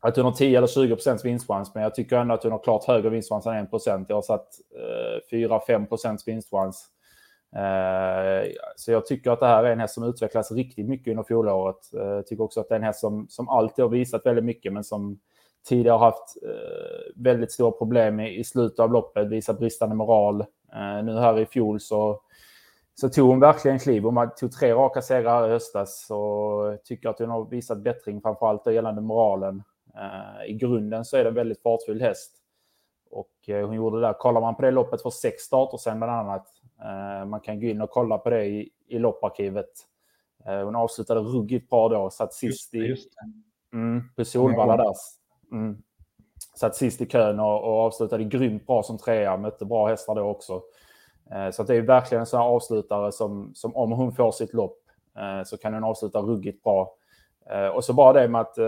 att 0.00 0.16
hon 0.16 0.24
har 0.24 0.32
10 0.32 0.58
eller 0.58 0.66
20 0.66 0.94
procents 0.94 1.24
vinstchans, 1.24 1.74
men 1.74 1.82
jag 1.82 1.94
tycker 1.94 2.16
ändå 2.16 2.34
att 2.34 2.42
hon 2.42 2.52
har 2.52 2.58
klart 2.58 2.84
högre 2.84 3.10
vinstchans 3.10 3.46
än 3.46 3.64
1 3.64 3.70
procent. 3.70 4.08
Jag 4.08 4.16
har 4.16 4.22
satt 4.22 4.48
eh, 5.32 5.36
4-5 5.36 5.86
procents 5.86 6.28
vinstchans. 6.28 6.88
Eh, 7.56 8.50
så 8.76 8.92
jag 8.92 9.06
tycker 9.06 9.30
att 9.30 9.40
det 9.40 9.46
här 9.46 9.64
är 9.64 9.72
en 9.72 9.80
häst 9.80 9.94
som 9.94 10.04
utvecklas 10.04 10.52
riktigt 10.52 10.88
mycket 10.88 11.10
under 11.10 11.22
fjolåret. 11.22 11.94
Eh, 11.94 12.00
jag 12.00 12.26
tycker 12.26 12.44
också 12.44 12.60
att 12.60 12.68
det 12.68 12.74
är 12.74 12.78
en 12.78 12.84
häst 12.84 13.00
som, 13.00 13.26
som 13.28 13.48
alltid 13.48 13.82
har 13.82 13.90
visat 13.90 14.26
väldigt 14.26 14.44
mycket, 14.44 14.72
men 14.72 14.84
som 14.84 15.18
tidigare 15.68 15.92
har 15.92 16.06
haft 16.06 16.36
eh, 16.42 17.12
väldigt 17.22 17.52
stora 17.52 17.70
problem 17.70 18.20
i, 18.20 18.44
slutet 18.44 18.80
av 18.80 18.92
loppet, 18.92 19.28
visat 19.28 19.58
bristande 19.58 19.94
moral. 19.94 20.44
Nu 21.04 21.18
här 21.18 21.38
i 21.38 21.46
fjol 21.46 21.80
så, 21.80 22.20
så 22.94 23.08
tog 23.08 23.28
hon 23.28 23.40
verkligen 23.40 23.78
kliv. 23.78 24.02
Hon 24.02 24.30
tog 24.36 24.52
tre 24.52 24.72
raka 24.72 25.02
segrar 25.02 25.48
i 25.48 25.50
höstas 25.50 26.10
och 26.10 26.84
tycker 26.84 27.08
att 27.08 27.18
hon 27.18 27.30
har 27.30 27.44
visat 27.44 27.78
bättring, 27.78 28.20
framförallt 28.20 28.66
gällande 28.66 29.00
moralen. 29.00 29.62
I 30.46 30.52
grunden 30.52 31.04
så 31.04 31.16
är 31.16 31.24
det 31.24 31.30
en 31.30 31.34
väldigt 31.34 31.62
fartfull 31.62 32.00
häst. 32.00 32.32
Och 33.10 33.30
hon 33.46 33.74
gjorde 33.74 34.00
det 34.00 34.06
där. 34.06 34.12
Kollar 34.12 34.40
man 34.40 34.54
på 34.54 34.62
det 34.62 34.70
loppet 34.70 35.02
för 35.02 35.10
sex 35.10 35.42
starter 35.42 35.78
sen 35.78 35.98
bland 35.98 36.12
annat 36.12 36.46
man 37.26 37.40
kan 37.40 37.60
gå 37.60 37.66
in 37.66 37.80
och 37.80 37.90
kolla 37.90 38.18
på 38.18 38.30
det 38.30 38.44
i, 38.44 38.70
i 38.88 38.98
lopparkivet. 38.98 39.70
Eh, 40.46 40.64
hon 40.64 40.76
avslutade 40.76 41.20
ruggigt 41.20 41.70
bra 41.70 41.88
då, 41.88 42.10
satt 42.10 42.34
sist 42.34 42.74
i, 42.74 42.96
mm, 43.72 44.02
på 44.16 44.24
Solvalla 44.24 44.76
där. 44.76 44.94
Mm. 45.52 45.82
Satt 46.56 46.76
sist 46.76 47.00
i 47.00 47.06
kön 47.06 47.40
och, 47.40 47.62
och 47.62 47.78
avslutade 47.78 48.24
grymt 48.24 48.66
bra 48.66 48.82
som 48.82 48.98
trea, 48.98 49.36
mötte 49.36 49.64
bra 49.64 49.88
hästar 49.88 50.14
då 50.14 50.22
också. 50.22 50.62
Eh, 51.30 51.50
så 51.50 51.62
det 51.62 51.76
är 51.76 51.82
verkligen 51.82 52.20
en 52.20 52.26
sån 52.26 52.40
här 52.40 52.46
avslutare 52.46 53.12
som, 53.12 53.50
som 53.54 53.76
om 53.76 53.92
hon 53.92 54.12
får 54.12 54.32
sitt 54.32 54.52
lopp 54.52 54.78
så 55.44 55.58
kan 55.58 55.74
hon 55.74 55.84
avsluta 55.84 56.18
ruggigt 56.18 56.62
bra. 56.62 56.94
Och 57.74 57.84
så 57.84 57.92
bara 57.92 58.12
det 58.12 58.28
med 58.28 58.40
att, 58.40 58.58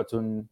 att 0.00 0.10
hon 0.12 0.48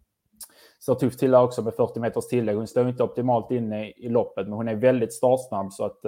står 0.79 0.95
tufft 0.95 1.19
till 1.19 1.35
också 1.35 1.63
med 1.63 1.75
40 1.75 2.01
meters 2.01 2.27
tillägg. 2.27 2.57
Hon 2.57 2.67
står 2.67 2.89
inte 2.89 3.03
optimalt 3.03 3.51
inne 3.51 3.89
i, 3.89 4.07
i 4.07 4.09
loppet, 4.09 4.47
men 4.47 4.57
hon 4.57 4.69
är 4.69 4.75
väldigt 4.75 5.13
startsnabb 5.13 5.73
så 5.73 5.85
att 5.85 6.05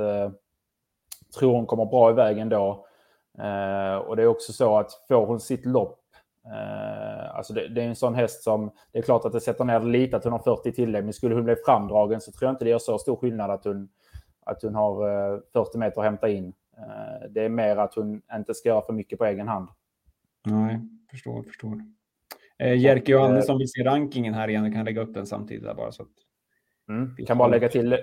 tror 1.39 1.53
hon 1.53 1.67
kommer 1.67 1.85
bra 1.85 2.11
iväg 2.11 2.39
ändå. 2.39 2.87
Eh, 3.39 3.97
och 3.97 4.17
det 4.17 4.23
är 4.23 4.27
också 4.27 4.53
så 4.53 4.79
att 4.79 4.93
får 5.09 5.27
hon 5.27 5.41
sitt 5.41 5.67
lopp, 5.67 6.01
eh, 6.47 7.37
alltså 7.37 7.53
det, 7.53 7.69
det, 7.69 7.83
är 7.83 7.89
en 7.89 7.97
sån 7.97 8.15
häst 8.15 8.43
som, 8.43 8.71
det 8.93 8.99
är 8.99 9.03
klart 9.03 9.25
att 9.25 9.33
det 9.33 9.41
sätter 9.41 9.65
ner 9.65 9.81
lite 9.81 10.17
att 10.17 10.25
hon 10.25 10.33
har 10.33 10.39
40 10.39 10.73
tillägg, 10.73 11.05
men 11.05 11.13
skulle 11.13 11.35
hon 11.35 11.45
bli 11.45 11.57
framdragen 11.67 12.21
så 12.21 12.33
tror 12.33 12.47
jag 12.47 12.53
inte 12.53 12.65
det 12.65 12.71
gör 12.71 12.79
så 12.79 12.99
stor 12.99 13.17
skillnad 13.17 13.51
att 13.51 13.65
hon, 13.65 13.89
att 14.47 14.63
hon 14.63 14.75
har 14.75 15.33
eh, 15.33 15.39
40 15.53 15.79
meter 15.79 16.01
att 16.01 16.05
hämta 16.05 16.29
in. 16.29 16.53
Eh, 16.77 17.31
det 17.31 17.45
är 17.45 17.49
mer 17.49 17.77
att 17.77 17.95
hon 17.95 18.23
inte 18.35 18.55
ska 18.55 18.69
göra 18.69 18.83
för 18.83 18.93
mycket 18.93 19.19
på 19.19 19.25
egen 19.25 19.49
hand. 19.49 19.69
Nej, 20.47 20.81
förstår, 21.11 21.43
förstår. 21.43 21.81
Eh, 22.59 22.75
Jerker 22.75 23.13
Johannesson 23.13 23.59
vill 23.59 23.71
se 23.71 23.85
rankingen 23.85 24.35
här 24.35 24.49
igen, 24.49 24.65
jag 24.65 24.73
kan 24.73 24.85
lägga 24.85 25.03
upp 25.03 25.15
den 25.15 25.27
samtidigt 25.27 25.65
där 25.65 25.75
bara 25.75 25.93
så 25.93 26.03
att... 26.03 26.09
Mm. 26.89 27.15
Vi 27.17 27.27
kan 27.27 27.39
bara 27.39 27.49
lägga 27.49 27.69
till 27.69 27.99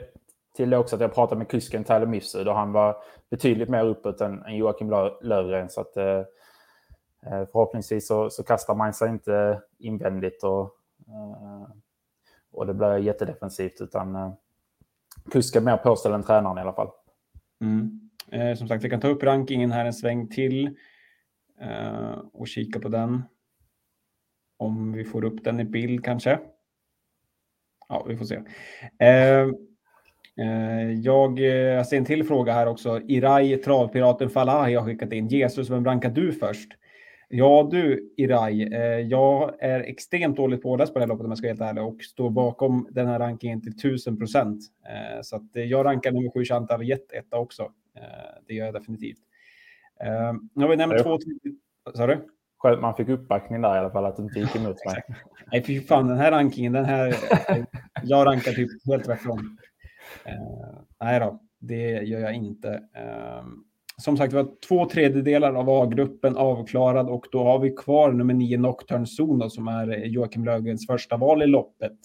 till 0.53 0.70
det 0.70 0.77
också 0.77 0.96
att 0.96 1.01
jag 1.01 1.13
pratade 1.13 1.39
med 1.39 1.50
kusken 1.50 1.84
Tyler 1.84 2.05
Mifsud 2.05 2.48
och 2.48 2.55
han 2.55 2.72
var 2.72 2.98
betydligt 3.29 3.70
mer 3.70 3.86
uppåt 3.86 4.22
än, 4.22 4.43
än 4.43 4.55
Joakim 4.55 4.89
Lövgren. 5.22 5.70
Så 5.70 5.81
att, 5.81 5.98
eh, 5.98 6.24
eh, 7.25 7.46
förhoppningsvis 7.51 8.08
så, 8.08 8.29
så, 8.29 8.43
kastar 8.43 8.75
man 8.75 8.93
sig 8.93 9.10
inte 9.10 9.62
invändigt 9.77 10.43
och, 10.43 10.63
eh, 11.08 11.67
och 12.51 12.67
det 12.67 12.74
blir 12.74 12.98
jättedefensivt. 12.98 13.81
Utan 13.81 14.15
eh, 14.15 14.34
kusken 15.31 15.63
mer 15.63 15.77
påställd 15.77 16.15
än 16.15 16.24
tränaren 16.24 16.58
i 16.58 16.62
alla 16.62 16.74
fall. 16.74 16.89
Mm. 17.62 18.10
Eh, 18.31 18.55
som 18.55 18.67
sagt, 18.67 18.84
vi 18.84 18.89
kan 18.89 19.00
ta 19.00 19.08
upp 19.08 19.24
rankingen 19.24 19.72
här 19.72 19.86
en 19.86 19.93
sväng 19.93 20.27
till 20.27 20.77
eh, 21.62 22.20
och 22.34 22.48
kika 22.48 22.79
på 22.79 22.89
den. 22.89 23.24
Om 24.58 24.91
vi 24.93 25.05
får 25.05 25.25
upp 25.25 25.43
den 25.43 25.60
i 25.60 25.63
bild 25.63 26.05
kanske. 26.05 26.39
Ja, 27.89 28.05
vi 28.08 28.17
får 28.17 28.25
se. 28.25 28.36
Eh, 29.05 29.48
Eh, 30.41 30.71
Eh, 30.81 30.91
jag, 30.91 31.39
ser 31.86 31.98
en 31.98 32.05
till 32.05 32.24
fråga 32.24 32.53
här 32.53 32.67
också. 32.67 33.01
Irai, 33.07 33.57
travpiraten 33.57 34.29
Falahi 34.29 34.75
har 34.75 34.86
skickat 34.86 35.13
in. 35.13 35.27
Jesus, 35.27 35.69
vem 35.69 35.86
rankar 35.86 36.10
du 36.10 36.31
först? 36.31 36.71
Ja 37.29 37.67
du, 37.71 38.13
Irai, 38.17 38.74
eh, 38.74 38.81
jag 38.81 39.53
är 39.60 39.79
extremt 39.79 40.38
dåligt 40.38 40.62
påläst 40.62 40.93
på 40.93 41.00
det 41.00 41.05
här 41.05 41.10
loppet 41.10 41.25
om 41.25 41.31
jag 41.31 41.38
ska 41.38 41.48
vara 41.48 41.51
helt 41.51 41.62
ärlig 41.62 41.83
och 41.83 42.03
står 42.03 42.29
bakom 42.29 42.88
den 42.91 43.07
här 43.07 43.19
rankingen 43.19 43.62
till 43.62 43.71
1000 43.71 44.17
procent. 44.17 44.62
Så 45.21 45.36
att 45.36 45.50
jag 45.53 45.86
rankar 45.86 46.12
nummer 46.12 46.31
7 46.33 46.45
Chantal 46.45 46.83
Jet 46.83 47.12
etta 47.12 47.38
också. 47.38 47.71
Det 48.48 48.53
gör 48.53 48.65
jag 48.65 48.74
definitivt. 48.74 49.17
Nu 50.53 50.63
har 50.63 50.69
vi 50.69 50.75
nämnt 50.75 51.03
två... 51.03 51.17
Sa 51.95 52.07
du? 52.07 52.27
Skönt 52.57 52.81
man 52.81 52.95
fick 52.95 53.10
uppbackning 53.10 53.62
där 53.62 53.75
i 53.75 53.79
alla 53.79 53.89
fall, 53.89 54.05
att 54.05 54.15
du 54.15 54.24
inte 54.24 54.39
gick 54.39 54.55
emot 54.55 54.86
mig. 54.86 55.01
Nej, 55.51 55.63
fy 55.63 55.81
fan, 55.81 56.07
den 56.07 56.17
här 56.17 56.31
rankingen, 56.31 56.74
den 56.74 56.86
här... 56.86 57.15
jag 58.03 58.27
rankar 58.27 58.51
typ 58.51 58.69
helt 58.88 59.05
tvärtom. 59.05 59.57
Eh, 60.25 60.80
nej 61.00 61.20
då, 61.20 61.39
det 61.60 61.91
gör 61.91 62.20
jag 62.20 62.34
inte. 62.34 62.70
Eh, 62.96 63.44
som 63.98 64.18
sagt, 64.18 64.34
vi 64.34 64.38
har 64.38 64.48
två 64.68 64.86
tredjedelar 64.86 65.53
av 65.53 65.70
A-gruppen 65.70 66.38
avklarad 66.38 67.10
och 67.10 67.25
då 67.32 67.44
har 67.44 67.60
vi 67.60 67.70
kvar 67.72 68.12
nummer 68.12 68.34
nio 68.34 68.58
Nocturne 68.58 69.06
Zone 69.20 69.50
som 69.50 69.68
är 69.68 69.91
eh, 69.91 70.03
Joakim 70.03 70.46
Löfgrens 70.46 70.88
första 70.88 71.18
val 71.18 71.44
i 71.44 71.48
loppet. 71.48 71.98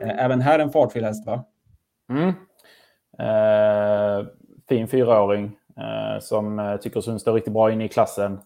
Eh, 0.00 0.24
även 0.24 0.40
här 0.40 0.58
en 0.58 0.72
fartfylld 0.72 1.06
häst, 1.06 1.26
va? 1.26 1.44
Mm. 2.10 2.28
Eh, 3.18 4.26
fin 4.68 4.88
fyraåring 4.88 5.44
eh, 5.76 6.20
som 6.20 6.78
tycker 6.82 7.00
Sund 7.00 7.20
står 7.20 7.32
riktigt 7.34 7.52
bra 7.52 7.72
inne 7.72 7.84
i 7.84 7.88
klassen 7.88 8.40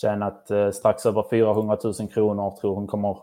tjänat 0.00 0.50
eh, 0.50 0.70
strax 0.70 1.06
över 1.06 1.24
400 1.30 1.78
000 1.84 1.94
kronor. 2.08 2.56
Tror 2.60 2.74
hon 2.74 2.86
kommer 2.86 3.18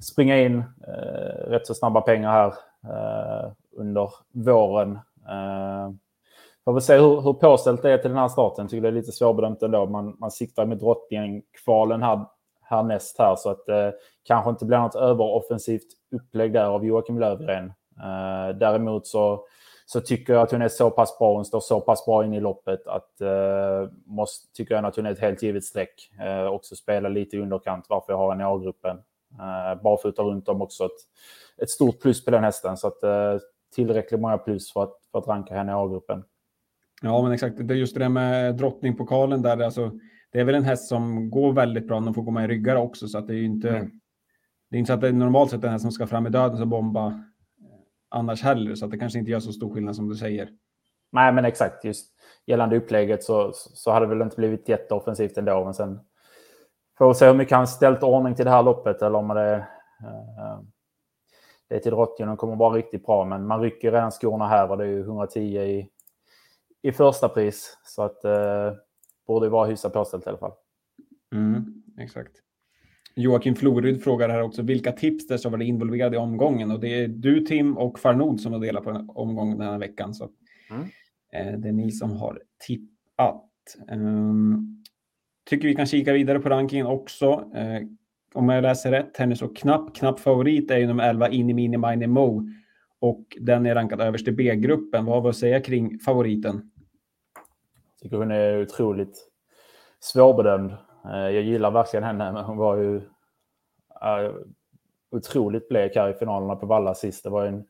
springa 0.00 0.38
in 0.38 0.58
eh, 0.88 1.50
rätt 1.50 1.66
så 1.66 1.74
snabba 1.74 2.00
pengar 2.00 2.30
här 2.30 2.54
eh, 2.84 3.52
under 3.80 4.12
våren. 4.32 4.92
Eh, 5.28 5.90
får 6.64 6.72
väl 6.72 6.82
se 6.82 6.96
hur, 6.96 7.20
hur 7.20 7.32
påställt 7.32 7.82
det 7.82 7.90
är 7.90 7.98
till 7.98 8.10
den 8.10 8.18
här 8.18 8.28
starten. 8.28 8.68
Tycker 8.68 8.82
det 8.82 8.88
är 8.88 8.92
lite 8.92 9.12
svårbedömt 9.12 9.62
ändå. 9.62 9.86
Man, 9.86 10.16
man 10.18 10.30
siktar 10.30 10.66
med 10.66 10.78
drottningen-kvalen 10.78 12.02
här, 12.02 12.26
härnäst 12.62 13.18
här 13.18 13.36
så 13.36 13.50
att 13.50 13.66
det 13.66 13.86
eh, 13.86 13.92
kanske 14.22 14.50
inte 14.50 14.64
blir 14.64 14.78
något 14.78 14.94
överoffensivt 14.94 15.88
upplägg 16.12 16.52
där 16.52 16.64
av 16.64 16.84
Joakim 16.84 17.18
Lövgren. 17.18 17.72
Eh, 17.96 18.56
däremot 18.56 19.06
så 19.06 19.44
så 19.92 20.00
tycker 20.00 20.32
jag 20.32 20.42
att 20.42 20.50
hon 20.50 20.62
är 20.62 20.68
så 20.68 20.90
pass 20.90 21.18
bra, 21.18 21.34
hon 21.34 21.44
står 21.44 21.60
så 21.60 21.80
pass 21.80 22.04
bra 22.04 22.24
in 22.24 22.34
i 22.34 22.40
loppet 22.40 22.86
att 22.86 23.20
eh, 23.20 23.90
måste, 24.06 24.52
tycker 24.52 24.74
jag 24.74 24.84
att 24.84 24.96
hon 24.96 25.06
är 25.06 25.10
ett 25.10 25.18
helt 25.18 25.42
givet 25.42 25.64
streck. 25.64 26.10
Eh, 26.20 26.46
också 26.46 26.76
spela 26.76 27.08
lite 27.08 27.36
i 27.36 27.40
underkant 27.40 27.86
varför 27.88 28.12
jag 28.12 28.18
har 28.18 28.30
henne 28.30 28.42
i 28.42 28.46
A-gruppen. 28.46 28.96
Eh, 29.32 29.82
barfota 29.82 30.22
runt 30.22 30.48
om 30.48 30.62
också 30.62 30.84
ett, 30.84 31.00
ett 31.62 31.70
stort 31.70 32.00
plus 32.00 32.24
på 32.24 32.30
den 32.30 32.44
hästen 32.44 32.76
så 32.76 32.86
att 32.86 33.02
eh, 33.02 33.36
tillräckligt 33.74 34.20
många 34.20 34.38
plus 34.38 34.72
för 34.72 34.82
att, 34.82 34.92
för 35.12 35.18
att 35.18 35.28
ranka 35.28 35.54
henne 35.54 35.72
i 35.72 35.74
A-gruppen. 35.74 36.24
Ja, 37.02 37.22
men 37.22 37.32
exakt. 37.32 37.56
Det 37.68 37.74
är 37.74 37.78
just 37.78 37.94
det 37.94 38.00
där 38.00 38.08
med 38.08 38.56
drottningpokalen 38.56 39.42
där. 39.42 39.60
Alltså, 39.62 39.92
det 40.32 40.40
är 40.40 40.44
väl 40.44 40.54
en 40.54 40.64
häst 40.64 40.88
som 40.88 41.30
går 41.30 41.52
väldigt 41.52 41.88
bra. 41.88 42.00
Den 42.00 42.14
får 42.14 42.22
gå 42.22 42.30
med 42.30 42.44
i 42.44 42.48
ryggar 42.48 42.76
också, 42.76 43.08
så 43.08 43.18
att 43.18 43.26
det 43.26 43.34
är 43.34 43.38
ju 43.38 43.44
inte. 43.44 43.68
Mm. 43.70 43.90
Det 44.70 44.76
är 44.76 44.78
inte 44.78 44.88
så 44.88 44.94
att 44.94 45.00
det 45.00 45.08
är 45.08 45.12
normalt 45.12 45.50
sett 45.50 45.62
den 45.62 45.70
här 45.70 45.78
som 45.78 45.92
ska 45.92 46.06
fram 46.06 46.26
i 46.26 46.30
döden 46.30 46.60
och 46.60 46.68
bomba 46.68 47.24
annars 48.08 48.42
heller, 48.42 48.74
så 48.74 48.84
att 48.84 48.90
det 48.90 48.98
kanske 48.98 49.18
inte 49.18 49.30
gör 49.30 49.40
så 49.40 49.52
stor 49.52 49.74
skillnad 49.74 49.96
som 49.96 50.08
du 50.08 50.14
säger. 50.14 50.48
Nej, 51.12 51.32
men 51.32 51.44
exakt. 51.44 51.84
Just 51.84 52.14
gällande 52.46 52.76
upplägget 52.76 53.24
så, 53.24 53.50
så 53.54 53.90
hade 53.90 54.06
det 54.06 54.14
väl 54.14 54.22
inte 54.22 54.36
blivit 54.36 54.68
jätteoffensivt 54.68 55.38
ändå. 55.38 55.64
Men 55.64 55.74
sen 55.74 56.00
får 56.98 57.08
vi 57.08 57.14
se 57.14 57.26
hur 57.26 57.34
mycket 57.34 57.56
han 57.56 57.66
ställt 57.66 58.02
ordning 58.02 58.34
till 58.34 58.44
det 58.44 58.50
här 58.50 58.62
loppet 58.62 59.02
eller 59.02 59.18
om 59.18 59.28
det, 59.28 59.54
eh, 59.54 60.60
det 61.70 61.76
är 61.76 61.80
till 61.80 61.90
drottningen 61.90 62.36
kommer 62.36 62.56
vara 62.56 62.76
riktigt 62.76 63.06
bra. 63.06 63.24
Men 63.24 63.46
man 63.46 63.60
rycker 63.60 63.92
redan 63.92 64.10
skorna 64.10 64.46
här 64.46 64.70
och 64.70 64.78
det 64.78 64.84
är 64.84 64.88
ju 64.88 65.00
110 65.00 65.40
i, 65.40 65.88
i 66.82 66.92
första 66.92 67.28
pris. 67.28 67.78
Så 67.84 68.02
att 68.02 68.24
eh, 68.24 68.72
borde 69.26 69.48
vara 69.48 69.66
hyfsat 69.66 69.92
påställt 69.92 70.26
i 70.26 70.28
alla 70.28 70.38
fall. 70.38 70.52
Mm, 71.34 71.82
exakt. 71.98 72.32
Joakim 73.14 73.54
Floryd 73.54 74.02
frågar 74.02 74.28
här 74.28 74.42
också 74.42 74.62
vilka 74.62 74.92
tips 74.92 75.26
det 75.26 75.38
som 75.38 75.52
var 75.52 75.62
involverade 75.62 76.16
i 76.16 76.18
omgången 76.18 76.70
och 76.70 76.80
det 76.80 77.04
är 77.04 77.08
du 77.08 77.40
Tim 77.40 77.76
och 77.76 77.98
Farnod 77.98 78.40
som 78.40 78.52
har 78.52 78.60
delat 78.60 78.84
på 78.84 79.04
omgången 79.08 79.58
den 79.58 79.68
här 79.68 79.78
veckan. 79.78 80.14
Så 80.14 80.28
mm. 80.70 80.82
eh, 81.32 81.60
det 81.60 81.68
är 81.68 81.72
ni 81.72 81.92
som 81.92 82.16
har 82.16 82.42
tippat. 82.66 83.46
Um, 83.92 84.84
tycker 85.50 85.68
vi 85.68 85.74
kan 85.74 85.86
kika 85.86 86.12
vidare 86.12 86.40
på 86.40 86.48
rankingen 86.48 86.86
också. 86.86 87.50
Eh, 87.54 87.82
om 88.34 88.48
jag 88.48 88.62
läser 88.62 88.90
rätt, 88.90 89.16
här 89.16 89.26
nu 89.26 89.36
så 89.36 89.48
knapp, 89.48 89.94
knapp 89.94 90.20
favorit 90.20 90.70
är 90.70 90.78
ju 90.78 90.86
nummer 90.86 91.08
11, 91.08 91.28
Inni 91.28 91.54
Mini 91.54 91.76
Mini 91.76 92.06
Mo. 92.06 92.42
Och 93.00 93.36
den 93.40 93.66
är 93.66 93.74
rankad 93.74 94.00
överst 94.00 94.28
i 94.28 94.32
B-gruppen. 94.32 95.04
Vad 95.04 95.14
har 95.14 95.22
vi 95.22 95.28
att 95.28 95.36
säga 95.36 95.60
kring 95.60 95.98
favoriten? 95.98 96.70
Jag 97.92 98.02
tycker 98.02 98.16
hon 98.16 98.30
är 98.30 98.62
otroligt 98.62 99.30
svårbedömd. 100.00 100.72
Eh, 101.04 101.18
jag 101.18 101.42
gillar 101.42 101.70
verkligen 101.70 102.04
henne, 102.04 102.32
men 102.32 102.44
hon 102.44 102.56
var 102.56 102.76
ju 102.76 102.96
eh, 102.96 104.32
otroligt 105.10 105.68
blek 105.68 105.96
här 105.96 106.10
i 106.10 106.14
finalerna 106.14 106.56
på 106.56 106.66
Valla 106.66 106.94
sist. 106.94 107.24
Det 107.24 107.30
var 107.30 107.46
en 107.46 107.64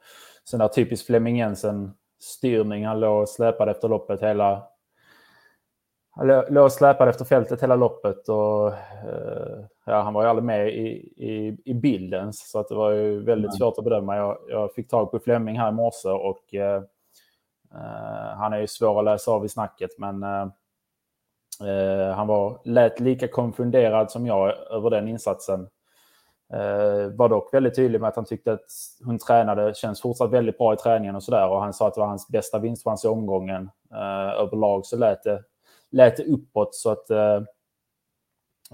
sån 0.44 0.60
där 0.60 0.68
typisk 0.68 1.06
Flemming 1.06 1.36
Jensen-styrning. 1.36 2.86
Han 2.86 3.00
låg 3.00 3.22
och 3.22 3.28
släpade 3.28 3.70
efter 3.70 3.88
loppet 3.88 4.22
hela... 4.22 4.62
Låg 6.48 6.64
och 6.64 6.72
släpade 6.72 7.10
efter 7.10 7.24
fältet 7.24 7.62
hela 7.62 7.76
loppet 7.76 8.28
och 8.28 8.66
uh, 8.68 9.64
ja, 9.86 10.00
han 10.02 10.14
var 10.14 10.22
ju 10.22 10.28
aldrig 10.28 10.44
med 10.44 10.68
i, 10.68 10.88
i, 11.16 11.56
i 11.64 11.74
bilden. 11.74 12.32
Så 12.32 12.58
att 12.58 12.68
det 12.68 12.74
var 12.74 12.90
ju 12.90 13.24
väldigt 13.24 13.56
svårt 13.58 13.78
att 13.78 13.84
bedöma. 13.84 14.16
Jag, 14.16 14.38
jag 14.48 14.74
fick 14.74 14.90
tag 14.90 15.10
på 15.10 15.18
Flemming 15.18 15.58
här 15.58 15.68
i 15.68 15.72
morse 15.72 16.08
och 16.08 16.54
uh, 16.54 16.82
han 18.36 18.52
är 18.52 18.58
ju 18.58 18.66
svår 18.66 18.98
att 18.98 19.04
läsa 19.04 19.30
av 19.30 19.44
i 19.44 19.48
snacket, 19.48 19.90
men 19.98 20.24
Eh, 21.60 22.14
han 22.14 22.26
var, 22.26 22.60
lät 22.64 23.00
lika 23.00 23.28
konfunderad 23.28 24.10
som 24.10 24.26
jag 24.26 24.54
över 24.70 24.90
den 24.90 25.08
insatsen. 25.08 25.68
Eh, 26.52 27.08
var 27.16 27.28
dock 27.28 27.54
väldigt 27.54 27.76
tydlig 27.76 28.00
med 28.00 28.08
att 28.08 28.16
han 28.16 28.24
tyckte 28.24 28.52
att 28.52 28.66
hon 29.04 29.18
tränade, 29.18 29.74
känns 29.74 30.00
fortsatt 30.00 30.30
väldigt 30.30 30.58
bra 30.58 30.74
i 30.74 30.76
träningen 30.76 31.16
och 31.16 31.22
sådär. 31.22 31.48
Och 31.48 31.62
han 31.62 31.72
sa 31.72 31.88
att 31.88 31.94
det 31.94 32.00
var 32.00 32.08
hans 32.08 32.28
bästa 32.28 32.58
vinstchans 32.58 33.04
i 33.04 33.08
omgången. 33.08 33.70
Eh, 33.92 34.40
överlag 34.42 34.86
så 34.86 34.96
lät 34.96 35.22
det, 35.22 35.42
lät 35.90 36.16
det 36.16 36.24
uppåt. 36.24 36.74
Så 36.74 36.90
att 36.90 37.10
eh, 37.10 37.42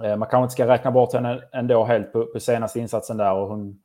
eh, 0.02 0.16
man 0.16 0.28
kanske 0.28 0.42
inte 0.42 0.52
ska 0.52 0.66
räkna 0.66 0.90
bort 0.90 1.12
henne 1.12 1.42
ändå 1.52 1.84
helt 1.84 2.12
på, 2.12 2.26
på 2.26 2.40
senaste 2.40 2.80
insatsen 2.80 3.16
där. 3.16 3.34
Och 3.34 3.48
hon 3.48 3.82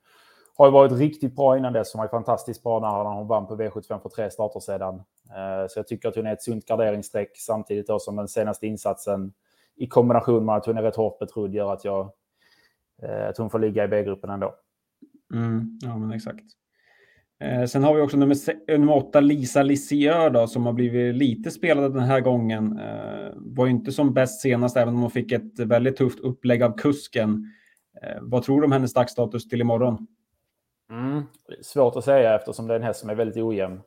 har 0.57 0.65
ju 0.67 0.71
varit 0.71 0.91
riktigt 0.91 1.35
bra 1.35 1.57
innan 1.57 1.73
dess. 1.73 1.93
Hon 1.93 2.01
var 2.01 2.07
fantastiskt 2.07 2.63
bra 2.63 2.79
när 2.79 3.13
hon 3.13 3.27
vann 3.27 3.47
på 3.47 3.55
V75 3.55 4.01
för 4.01 4.09
tre 4.09 4.31
starter 4.31 4.59
sedan. 4.59 4.95
Eh, 5.29 5.67
så 5.69 5.79
jag 5.79 5.88
tycker 5.88 6.09
att 6.09 6.15
hon 6.15 6.27
är 6.27 6.33
ett 6.33 6.43
sunt 6.43 6.65
garderingsstreck 6.65 7.31
samtidigt 7.38 7.88
då 7.88 8.00
som 8.00 8.15
den 8.15 8.27
senaste 8.27 8.67
insatsen 8.67 9.33
i 9.75 9.88
kombination 9.88 10.45
med 10.45 10.55
att 10.55 10.65
hon 10.65 10.77
är 10.77 10.81
rätt 10.81 10.95
hårt 10.95 11.19
betrodd 11.19 11.53
gör 11.53 11.73
att, 11.73 11.85
jag, 11.85 12.11
eh, 13.03 13.27
att 13.29 13.38
hon 13.38 13.50
får 13.50 13.59
ligga 13.59 13.83
i 13.83 13.88
B-gruppen 13.88 14.29
ändå. 14.29 14.55
Mm, 15.33 15.79
ja, 15.81 15.97
men 15.97 16.11
exakt. 16.11 16.45
Eh, 17.41 17.65
sen 17.65 17.83
har 17.83 17.93
vi 17.93 18.01
också 18.01 18.17
nummer, 18.17 18.36
eh, 18.67 18.79
nummer 18.79 18.95
åtta, 18.95 19.19
Lisa 19.19 19.63
Lissier 19.63 20.29
då, 20.29 20.48
som 20.48 20.65
har 20.65 20.74
blivit 20.74 21.15
lite 21.15 21.51
spelad 21.51 21.93
den 21.93 22.03
här 22.03 22.19
gången. 22.19 22.79
Eh, 22.79 23.31
var 23.36 23.65
ju 23.65 23.71
inte 23.71 23.91
som 23.91 24.13
bäst 24.13 24.41
senast, 24.41 24.77
även 24.77 24.93
om 24.93 25.01
hon 25.01 25.12
fick 25.12 25.31
ett 25.31 25.60
väldigt 25.60 25.98
tufft 25.98 26.19
upplägg 26.19 26.63
av 26.63 26.77
kusken. 26.77 27.53
vad 28.21 28.43
tror 28.43 28.62
du 28.62 28.65
om 28.65 28.71
hennes 28.71 28.93
dagsstatus 28.93 29.48
till 29.48 29.62
imorgon? 29.62 30.07
Mm. 30.89 31.24
Svårt 31.62 31.95
att 31.95 32.03
säga 32.03 32.36
eftersom 32.36 32.67
det 32.67 32.74
är 32.74 32.79
en 32.79 32.83
häst 32.83 33.00
som 33.00 33.10
är 33.10 33.15
väldigt 33.15 33.43
ojämn. 33.43 33.81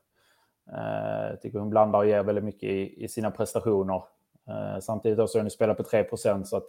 Jag 1.31 1.41
tycker 1.41 1.59
hon 1.59 1.71
blandar 1.71 1.99
och 1.99 2.07
ger 2.07 2.23
väldigt 2.23 2.45
mycket 2.45 2.71
i, 2.71 3.05
i 3.05 3.09
sina 3.09 3.31
prestationer. 3.31 4.03
Samtidigt 4.81 5.31
så 5.31 5.39
har 5.39 5.43
hon 5.43 5.51
spelat 5.51 5.77
på 5.77 5.83
3% 5.83 6.45
så 6.45 6.57
att 6.57 6.69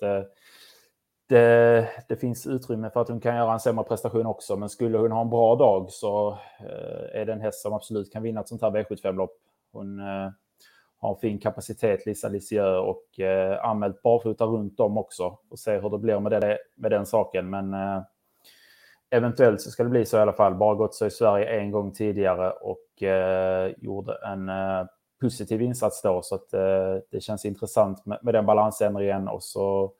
det, 1.27 1.87
det, 2.07 2.15
finns 2.15 2.47
utrymme 2.47 2.89
för 2.89 3.01
att 3.01 3.09
hon 3.09 3.19
kan 3.19 3.35
göra 3.35 3.53
en 3.53 3.59
sämre 3.59 3.83
prestation 3.83 4.25
också. 4.25 4.55
Men 4.55 4.69
skulle 4.69 4.97
hon 4.97 5.11
ha 5.11 5.21
en 5.21 5.29
bra 5.29 5.55
dag 5.55 5.91
så 5.91 6.31
eh, 6.59 7.21
är 7.21 7.25
det 7.25 7.33
en 7.33 7.41
häst 7.41 7.61
som 7.61 7.73
absolut 7.73 8.13
kan 8.13 8.23
vinna 8.23 8.41
ett 8.41 8.47
sånt 8.47 8.61
här 8.61 8.71
V75-lopp. 8.71 9.37
Hon 9.71 9.99
eh, 9.99 10.29
har 10.97 11.15
fin 11.15 11.39
kapacitet, 11.39 12.05
Lisa 12.05 12.29
Lisieux, 12.29 12.79
och 12.79 13.19
eh, 13.19 13.65
anmält 13.65 14.01
barfota 14.01 14.45
runt 14.45 14.79
om 14.79 14.97
också. 14.97 15.37
Och 15.49 15.59
se 15.59 15.79
hur 15.79 15.89
det 15.89 15.97
blir 15.97 16.19
med, 16.19 16.31
det, 16.31 16.57
med 16.75 16.91
den 16.91 17.05
saken. 17.05 17.49
Men 17.49 17.73
eh, 17.73 18.01
eventuellt 19.09 19.61
så 19.61 19.71
ska 19.71 19.83
det 19.83 19.89
bli 19.89 20.05
så 20.05 20.17
i 20.17 20.21
alla 20.21 20.33
fall. 20.33 20.55
Bara 20.55 20.75
gått 20.75 20.95
så 20.95 21.05
i 21.05 21.11
Sverige 21.11 21.45
en 21.45 21.71
gång 21.71 21.91
tidigare 21.91 22.51
och 22.51 23.03
eh, 23.03 23.73
gjorde 23.77 24.17
en 24.25 24.49
eh, 24.49 24.85
positiv 25.21 25.61
insats 25.61 26.01
då. 26.01 26.21
Så 26.21 26.35
att, 26.35 26.53
eh, 26.53 26.95
det 27.11 27.21
känns 27.21 27.45
intressant 27.45 28.05
med, 28.05 28.19
med 28.21 28.33
den 28.33 28.45
balansändringen. 28.45 29.27
Och 29.27 29.43
så 29.43 29.93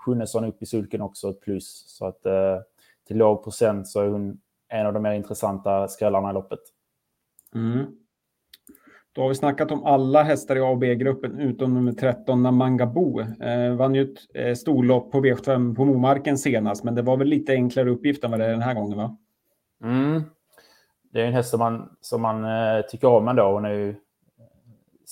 Sjunnesson 0.00 0.44
upp 0.44 0.62
i 0.62 0.66
sulken 0.66 1.00
också 1.00 1.30
ett 1.30 1.40
plus. 1.40 1.84
Så 1.86 2.06
att 2.06 2.26
eh, 2.26 2.58
till 3.06 3.16
låg 3.16 3.44
procent 3.44 3.88
så 3.88 4.00
är 4.00 4.08
hon 4.08 4.40
en 4.68 4.86
av 4.86 4.92
de 4.92 5.02
mer 5.02 5.12
intressanta 5.12 5.88
skrällarna 5.88 6.30
i 6.30 6.32
loppet. 6.32 6.60
Mm. 7.54 7.86
Då 9.12 9.22
har 9.22 9.28
vi 9.28 9.34
snackat 9.34 9.70
om 9.70 9.84
alla 9.84 10.22
hästar 10.22 10.56
i 10.56 10.60
A 10.60 10.64
och 10.64 10.78
B-gruppen 10.78 11.40
utom 11.40 11.74
nummer 11.74 11.92
13, 11.92 12.42
Namangabo. 12.42 13.20
Eh, 13.20 13.74
vann 13.74 13.94
ju 13.94 14.02
ett 14.02 14.18
eh, 14.34 14.54
storlopp 14.54 15.12
på 15.12 15.20
V75 15.20 15.76
på 15.76 15.84
Momarken 15.84 16.38
senast, 16.38 16.84
men 16.84 16.94
det 16.94 17.02
var 17.02 17.16
väl 17.16 17.28
lite 17.28 17.52
enklare 17.52 17.90
uppgift 17.90 18.24
än 18.24 18.30
vad 18.30 18.40
det 18.40 18.46
är 18.46 18.50
den 18.50 18.62
här 18.62 18.74
gången, 18.74 18.98
va? 18.98 19.16
Mm. 19.84 20.22
Det 21.12 21.20
är 21.20 21.26
en 21.26 21.32
häst 21.32 21.50
som 21.50 21.58
man, 21.58 21.96
som 22.00 22.22
man 22.22 22.44
eh, 22.44 22.84
tycker 22.90 23.08
om 23.08 23.28
ändå. 23.28 23.52
Hon 23.52 23.64
är 23.64 23.72
ju, 23.72 23.94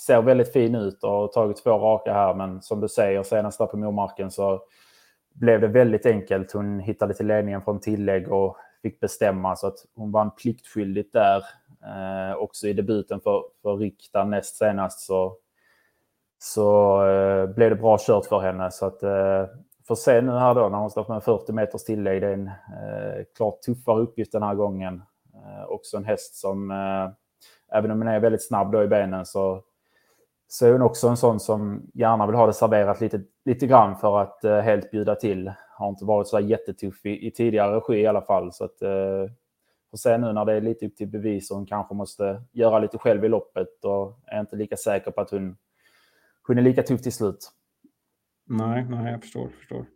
ser 0.07 0.23
väldigt 0.23 0.53
fin 0.53 0.75
ut 0.75 1.05
och 1.05 1.11
har 1.11 1.29
tagit 1.29 1.57
två 1.57 1.71
raka 1.71 2.13
här, 2.13 2.35
men 2.35 2.63
som 2.63 2.81
du 2.81 2.89
säger, 2.89 3.23
senast 3.23 3.59
där 3.59 3.67
på 3.67 3.77
mormarken 3.77 4.31
så 4.31 4.63
blev 5.35 5.61
det 5.61 5.69
väldigt 5.69 6.07
enkelt. 6.07 6.53
Hon 6.53 6.81
hittade 6.81 7.15
till 7.15 7.27
ledningen 7.27 7.63
från 7.63 7.81
tillägg 7.81 8.33
och 8.33 8.57
fick 8.83 9.01
bestämma 9.01 9.57
så 9.57 9.67
att 9.67 9.79
hon 9.95 10.13
vann 10.13 10.31
pliktskyldigt 10.31 11.13
där. 11.13 11.45
Eh, 11.85 12.37
också 12.37 12.69
i 12.69 12.73
debuten 12.73 13.21
för, 13.21 13.45
för 13.63 13.77
Rikta 13.77 14.25
näst 14.25 14.57
senast 14.57 15.01
så, 15.01 15.37
så 16.39 17.03
eh, 17.07 17.47
blev 17.47 17.71
det 17.71 17.77
bra 17.77 17.99
kört 18.01 18.27
för 18.27 18.41
henne. 18.41 18.71
Så 18.71 18.87
att, 18.87 19.03
eh, 19.03 19.47
får 19.89 19.95
se 19.95 20.21
nu 20.21 20.33
här 20.33 20.55
då 20.55 20.69
när 20.69 20.79
hon 20.79 20.91
står 20.91 21.09
med 21.09 21.23
40 21.23 21.53
meters 21.53 21.85
tillägg. 21.85 22.23
Det 22.23 22.29
är 22.29 22.33
en 22.33 22.47
eh, 22.47 23.25
klart 23.37 23.63
tuffare 23.63 24.01
uppgift 24.01 24.33
den 24.33 24.43
här 24.43 24.55
gången. 24.55 25.03
Eh, 25.35 25.65
också 25.69 25.97
en 25.97 26.05
häst 26.05 26.35
som, 26.35 26.71
eh, 26.71 27.09
även 27.79 27.91
om 27.91 27.99
den 27.99 28.09
är 28.09 28.21
väldigt 28.21 28.47
snabb 28.47 28.73
då 28.73 28.83
i 28.83 28.89
benen, 28.89 29.27
så, 29.27 29.63
så 30.49 30.67
är 30.67 30.73
hon 30.73 30.83
också 30.83 31.09
en 31.09 31.17
sån 31.17 31.41
som 31.41 31.91
gärna 31.95 32.27
vill 32.27 32.37
ha 32.37 32.47
det 32.47 32.53
serverat 32.53 33.01
lite, 33.01 33.21
lite 33.45 33.67
grann 33.67 33.97
för 33.97 34.21
att 34.21 34.45
eh, 34.45 34.61
helt 34.61 34.91
bjuda 34.91 35.15
till. 35.15 35.53
Har 35.79 35.89
inte 35.89 36.05
varit 36.05 36.29
så 36.29 36.41
jättetuff 36.41 37.07
i, 37.07 37.27
i 37.27 37.31
tidigare 37.31 37.77
regi 37.77 37.95
i 37.95 38.07
alla 38.07 38.23
fall. 38.23 38.53
Så 38.53 38.65
att, 38.65 38.83
eh, 38.83 39.33
får 39.91 39.99
se 39.99 40.19
nu 40.19 40.33
när 40.33 40.45
det 40.45 40.53
är 40.53 40.61
lite 40.61 40.87
upp 40.87 40.97
till 40.97 41.09
bevis 41.09 41.51
och 41.51 41.57
hon 41.57 41.67
kanske 41.67 41.95
måste 41.95 42.43
göra 42.53 42.79
lite 42.79 42.99
själv 42.99 43.25
i 43.25 43.29
loppet 43.29 43.85
och 43.85 44.19
är 44.27 44.41
inte 44.41 44.57
lika 44.57 44.77
säker 44.77 45.11
på 45.11 45.21
att 45.21 45.31
hon, 45.31 45.57
hon 46.47 46.59
är 46.59 46.63
lika 46.63 46.83
tuff 46.83 47.03
till 47.03 47.13
slut. 47.13 47.51
Nej, 48.47 48.87
nej, 48.91 49.13
jag 49.13 49.21
förstår. 49.21 49.49
förstår. 49.49 49.87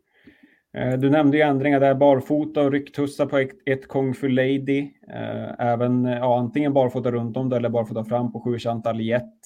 Eh, 0.76 0.98
du 0.98 1.10
nämnde 1.10 1.36
ju 1.36 1.42
ändringar 1.42 1.80
där, 1.80 1.94
barfota 1.94 2.62
och 2.62 2.72
rycktussa 2.72 3.26
på 3.26 3.38
ett, 3.38 3.50
ett 3.66 3.88
Kong 3.88 4.14
för 4.14 4.28
Lady. 4.28 4.90
Eh, 5.08 5.60
även 5.66 6.04
ja, 6.04 6.38
antingen 6.38 6.72
barfota 6.72 7.10
runt 7.10 7.36
om 7.36 7.52
eller 7.52 7.68
barfota 7.68 8.04
fram 8.04 8.32
på 8.32 8.40
sju 8.40 8.58
Chantal 8.58 9.00
Jett. 9.00 9.40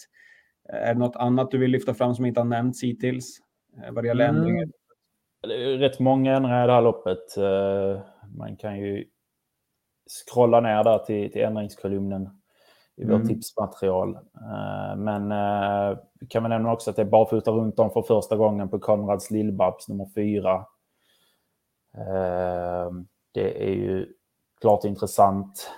Är 0.69 0.95
det 0.95 1.01
något 1.01 1.17
annat 1.17 1.51
du 1.51 1.59
vill 1.59 1.71
lyfta 1.71 1.95
fram 1.95 2.15
som 2.15 2.27
inte 2.27 2.41
har 2.41 2.45
nämnts 2.45 2.83
hittills? 2.83 3.39
Eh, 3.83 3.93
vad 3.93 4.05
det 4.05 4.09
gäller 4.09 4.29
mm. 4.29 4.37
ändringar? 4.37 4.69
Det 5.43 5.55
är 5.55 5.79
rätt 5.79 6.01
många 6.01 6.37
ändringar 6.37 6.65
i 6.65 6.67
det 6.67 6.73
här 6.73 6.83
loppet. 6.83 7.37
Man 8.37 8.57
kan 8.57 8.79
ju 8.79 9.05
scrolla 10.07 10.61
ner 10.61 10.85
där 10.85 10.99
till, 10.99 11.33
till 11.33 11.43
ändringskolumnen 11.43 12.29
i 12.97 13.05
vårt 13.05 13.15
mm. 13.15 13.29
tipsmaterial. 13.29 14.19
Men 14.97 15.29
vi 16.21 16.27
kan 16.27 16.43
väl 16.43 16.51
nämna 16.51 16.73
också 16.73 16.91
att 16.91 16.97
det 16.97 17.03
är 17.03 17.07
barfota 17.07 17.51
runt 17.51 17.79
om 17.79 17.91
för 17.91 18.03
första 18.03 18.37
gången 18.37 18.69
på 18.69 18.79
Konrads 18.79 19.31
Lillbabs 19.31 19.89
nummer 19.89 20.07
fyra. 20.15 20.67
Det 23.33 23.69
är 23.69 23.75
ju 23.75 24.07
klart 24.61 24.85
intressant. 24.85 25.71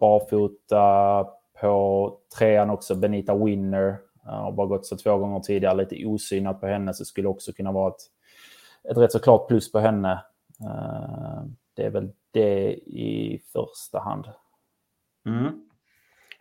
Barfota 0.00 1.26
på 1.62 2.18
trean 2.38 2.70
också, 2.70 2.94
Benita 2.94 3.34
Winner. 3.34 3.98
Har 4.24 4.52
bara 4.52 4.66
gått 4.66 4.86
så 4.86 4.96
två 4.96 5.18
gånger 5.18 5.40
tidigare, 5.40 5.76
lite 5.76 6.06
osynat 6.06 6.60
på 6.60 6.66
henne, 6.66 6.94
så 6.94 7.04
skulle 7.04 7.28
också 7.28 7.52
kunna 7.52 7.72
vara 7.72 7.88
ett, 7.88 8.00
ett 8.90 8.96
rätt 8.96 9.12
så 9.12 9.18
klart 9.18 9.48
plus 9.48 9.72
på 9.72 9.78
henne. 9.78 10.24
Ehm, 10.60 11.56
det 11.76 11.82
är 11.82 11.90
väl 11.90 12.10
det 12.30 12.72
i 12.74 13.42
första 13.52 13.98
hand. 13.98 14.24
Mm. 15.26 15.52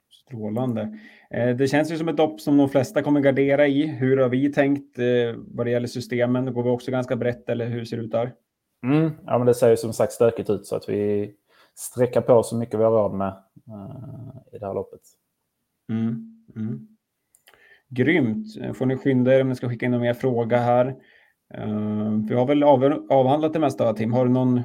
Strålande. 0.09 0.97
Eh, 1.29 1.55
det 1.55 1.67
känns 1.67 1.91
ju 1.91 1.97
som 1.97 2.07
ett 2.07 2.17
dopp 2.17 2.41
som 2.41 2.57
de 2.57 2.69
flesta 2.69 3.01
kommer 3.01 3.19
gardera 3.19 3.67
i. 3.67 3.85
Hur 3.85 4.17
har 4.17 4.29
vi 4.29 4.53
tänkt 4.53 4.99
eh, 4.99 5.35
vad 5.37 5.65
det 5.65 5.71
gäller 5.71 5.87
systemen? 5.87 6.53
Går 6.53 6.63
vi 6.63 6.69
också 6.69 6.91
ganska 6.91 7.15
brett 7.15 7.49
eller 7.49 7.65
hur 7.65 7.85
ser 7.85 7.97
det 7.97 8.03
ut 8.03 8.11
där? 8.11 8.33
Mm, 8.83 9.11
ja, 9.25 9.37
men 9.37 9.47
det 9.47 9.53
ser 9.53 9.69
ju 9.69 9.77
som 9.77 9.93
sagt 9.93 10.13
stökigt 10.13 10.49
ut 10.49 10.65
så 10.65 10.75
att 10.75 10.89
vi 10.89 11.33
sträcker 11.75 12.21
på 12.21 12.43
så 12.43 12.55
mycket 12.55 12.79
vi 12.79 12.83
har 12.83 12.91
råd 12.91 13.13
med 13.13 13.33
i 14.51 14.57
det 14.57 14.65
här 14.65 14.73
loppet. 14.73 15.01
Mm, 15.89 16.43
mm. 16.55 16.87
Grymt. 17.89 18.47
Får 18.77 18.85
ni 18.85 18.97
skynda 18.97 19.35
er 19.35 19.41
om 19.41 19.49
ni 19.49 19.55
ska 19.55 19.69
skicka 19.69 19.85
in 19.85 19.91
någon 19.91 20.01
mer 20.01 20.13
fråga 20.13 20.57
här. 20.57 20.85
Uh, 21.57 22.25
vi 22.27 22.35
har 22.35 22.45
väl 22.45 22.63
av, 22.63 23.07
avhandlat 23.09 23.53
det 23.53 23.59
mesta, 23.59 23.93
Tim. 23.93 24.13
Har 24.13 24.25
du 24.25 24.31
någon 24.31 24.61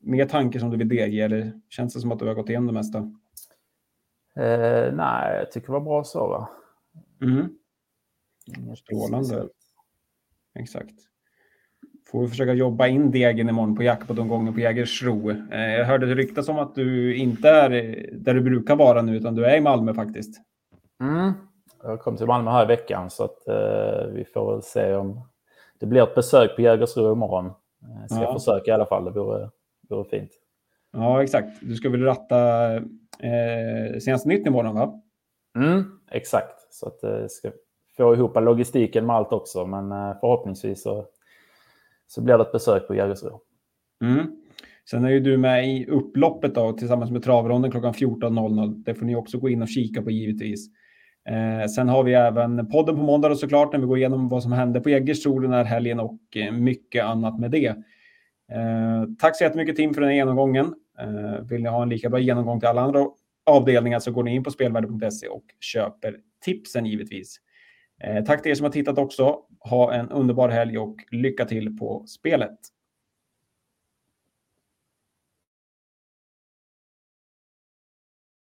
mer 0.00 0.26
tanke 0.26 0.60
som 0.60 0.70
du 0.70 0.76
vill 0.76 0.88
delge 0.88 1.24
eller 1.24 1.60
känns 1.68 1.94
det 1.94 2.00
som 2.00 2.12
att 2.12 2.18
du 2.18 2.26
har 2.26 2.34
gått 2.34 2.48
igenom 2.48 2.66
det 2.66 2.72
mesta? 2.72 2.98
Uh, 2.98 4.94
nej, 4.94 5.36
jag 5.36 5.52
tycker 5.52 5.66
det 5.66 5.72
var 5.72 5.80
bra 5.80 6.04
så. 6.04 6.28
Va? 6.28 6.48
Mm. 7.22 7.48
Strålande. 8.76 9.48
Exakt. 10.58 10.94
Får 12.10 12.22
vi 12.22 12.28
försöka 12.28 12.52
jobba 12.52 12.86
in 12.86 13.10
degen 13.10 13.48
imorgon 13.48 13.76
på 13.76 13.82
jackpot-omgången 13.82 14.54
på 14.54 14.60
Jägersro. 14.60 15.30
Eh, 15.30 15.74
jag 15.74 15.84
hörde 15.84 16.06
det 16.06 16.14
ryktas 16.14 16.48
om 16.48 16.58
att 16.58 16.74
du 16.74 17.16
inte 17.16 17.48
är 17.48 17.70
där 18.12 18.34
du 18.34 18.40
brukar 18.40 18.76
vara 18.76 19.02
nu, 19.02 19.16
utan 19.16 19.34
du 19.34 19.44
är 19.44 19.56
i 19.56 19.60
Malmö 19.60 19.94
faktiskt. 19.94 20.40
Mm. 21.00 21.32
Jag 21.82 22.00
kom 22.00 22.16
till 22.16 22.26
Malmö 22.26 22.50
här 22.50 22.64
i 22.64 22.66
veckan, 22.66 23.10
så 23.10 23.24
att 23.24 23.38
uh, 23.48 24.12
vi 24.12 24.24
får 24.24 24.52
väl 24.52 24.62
se 24.62 24.94
om 24.94 25.20
det 25.80 25.86
blir 25.86 26.02
ett 26.02 26.14
besök 26.14 26.56
på 26.56 26.62
Jägersro 26.62 27.12
imorgon. 27.12 27.52
Jag 27.80 28.00
eh, 28.00 28.06
ska 28.06 28.22
ja. 28.22 28.32
försöka 28.32 28.70
i 28.70 28.74
alla 28.74 28.86
fall, 28.86 29.04
det 29.04 29.10
vore, 29.10 29.50
vore 29.88 30.04
fint. 30.04 30.30
Ja, 30.92 31.22
exakt. 31.22 31.48
Du 31.60 31.74
ska 31.74 31.90
väl 31.90 32.02
ratta 32.02 32.72
eh, 32.74 33.98
senaste 34.00 34.28
nytt 34.28 34.46
imorgon, 34.46 34.74
va? 34.74 35.00
Mm, 35.58 35.84
exakt. 36.10 36.74
Så 36.74 36.86
att 36.86 36.98
jag 37.02 37.30
ska 37.30 37.50
få 37.96 38.14
ihop 38.14 38.36
logistiken 38.36 39.06
med 39.06 39.16
allt 39.16 39.32
också, 39.32 39.66
men 39.66 39.88
förhoppningsvis 40.20 40.82
så 40.82 41.06
så 42.06 42.22
blir 42.22 42.38
det 42.38 42.42
ett 42.42 42.52
besök 42.52 42.86
på 42.86 42.94
Jägersro. 42.94 43.40
Mm. 44.04 44.26
Sen 44.90 45.04
är 45.04 45.10
ju 45.10 45.20
du 45.20 45.36
med 45.36 45.68
i 45.68 45.86
upploppet 45.86 46.54
då, 46.54 46.72
tillsammans 46.72 47.10
med 47.10 47.22
travronden 47.22 47.70
klockan 47.70 47.92
14.00. 47.92 48.82
Det 48.84 48.94
får 48.94 49.06
ni 49.06 49.16
också 49.16 49.38
gå 49.38 49.48
in 49.48 49.62
och 49.62 49.68
kika 49.68 50.02
på 50.02 50.10
givetvis. 50.10 50.68
Eh, 51.28 51.66
sen 51.66 51.88
har 51.88 52.04
vi 52.04 52.14
även 52.14 52.68
podden 52.68 52.96
på 52.96 53.02
måndag 53.02 53.30
och 53.30 53.38
såklart 53.38 53.72
när 53.72 53.80
vi 53.80 53.86
går 53.86 53.98
igenom 53.98 54.28
vad 54.28 54.42
som 54.42 54.52
hände 54.52 54.80
på 54.80 54.90
Jägersro 54.90 55.38
den 55.38 55.52
här 55.52 55.64
helgen 55.64 56.00
och 56.00 56.20
eh, 56.36 56.52
mycket 56.52 57.04
annat 57.04 57.38
med 57.38 57.50
det. 57.50 57.66
Eh, 58.52 59.04
tack 59.18 59.36
så 59.36 59.44
jättemycket 59.44 59.76
Tim 59.76 59.94
för 59.94 60.00
den 60.00 60.10
här 60.10 60.16
genomgången. 60.16 60.74
Eh, 60.98 61.44
vill 61.44 61.62
ni 61.62 61.68
ha 61.68 61.82
en 61.82 61.88
lika 61.88 62.10
bra 62.10 62.20
genomgång 62.20 62.60
till 62.60 62.68
alla 62.68 62.80
andra 62.80 63.06
avdelningar 63.46 63.98
så 63.98 64.12
går 64.12 64.22
ni 64.22 64.34
in 64.34 64.44
på 64.44 64.50
spelvärde.se 64.50 65.28
och 65.28 65.44
köper 65.60 66.16
tipsen 66.44 66.86
givetvis. 66.86 67.40
Eh, 68.02 68.24
tack 68.24 68.42
till 68.42 68.50
er 68.50 68.54
som 68.54 68.64
har 68.64 68.70
tittat 68.70 68.98
också. 68.98 69.38
Ha 69.60 69.92
en 69.92 70.10
underbar 70.10 70.48
helg 70.48 70.78
och 70.78 70.96
lycka 71.10 71.44
till 71.44 71.78
på 71.78 72.04
spelet. 72.06 72.58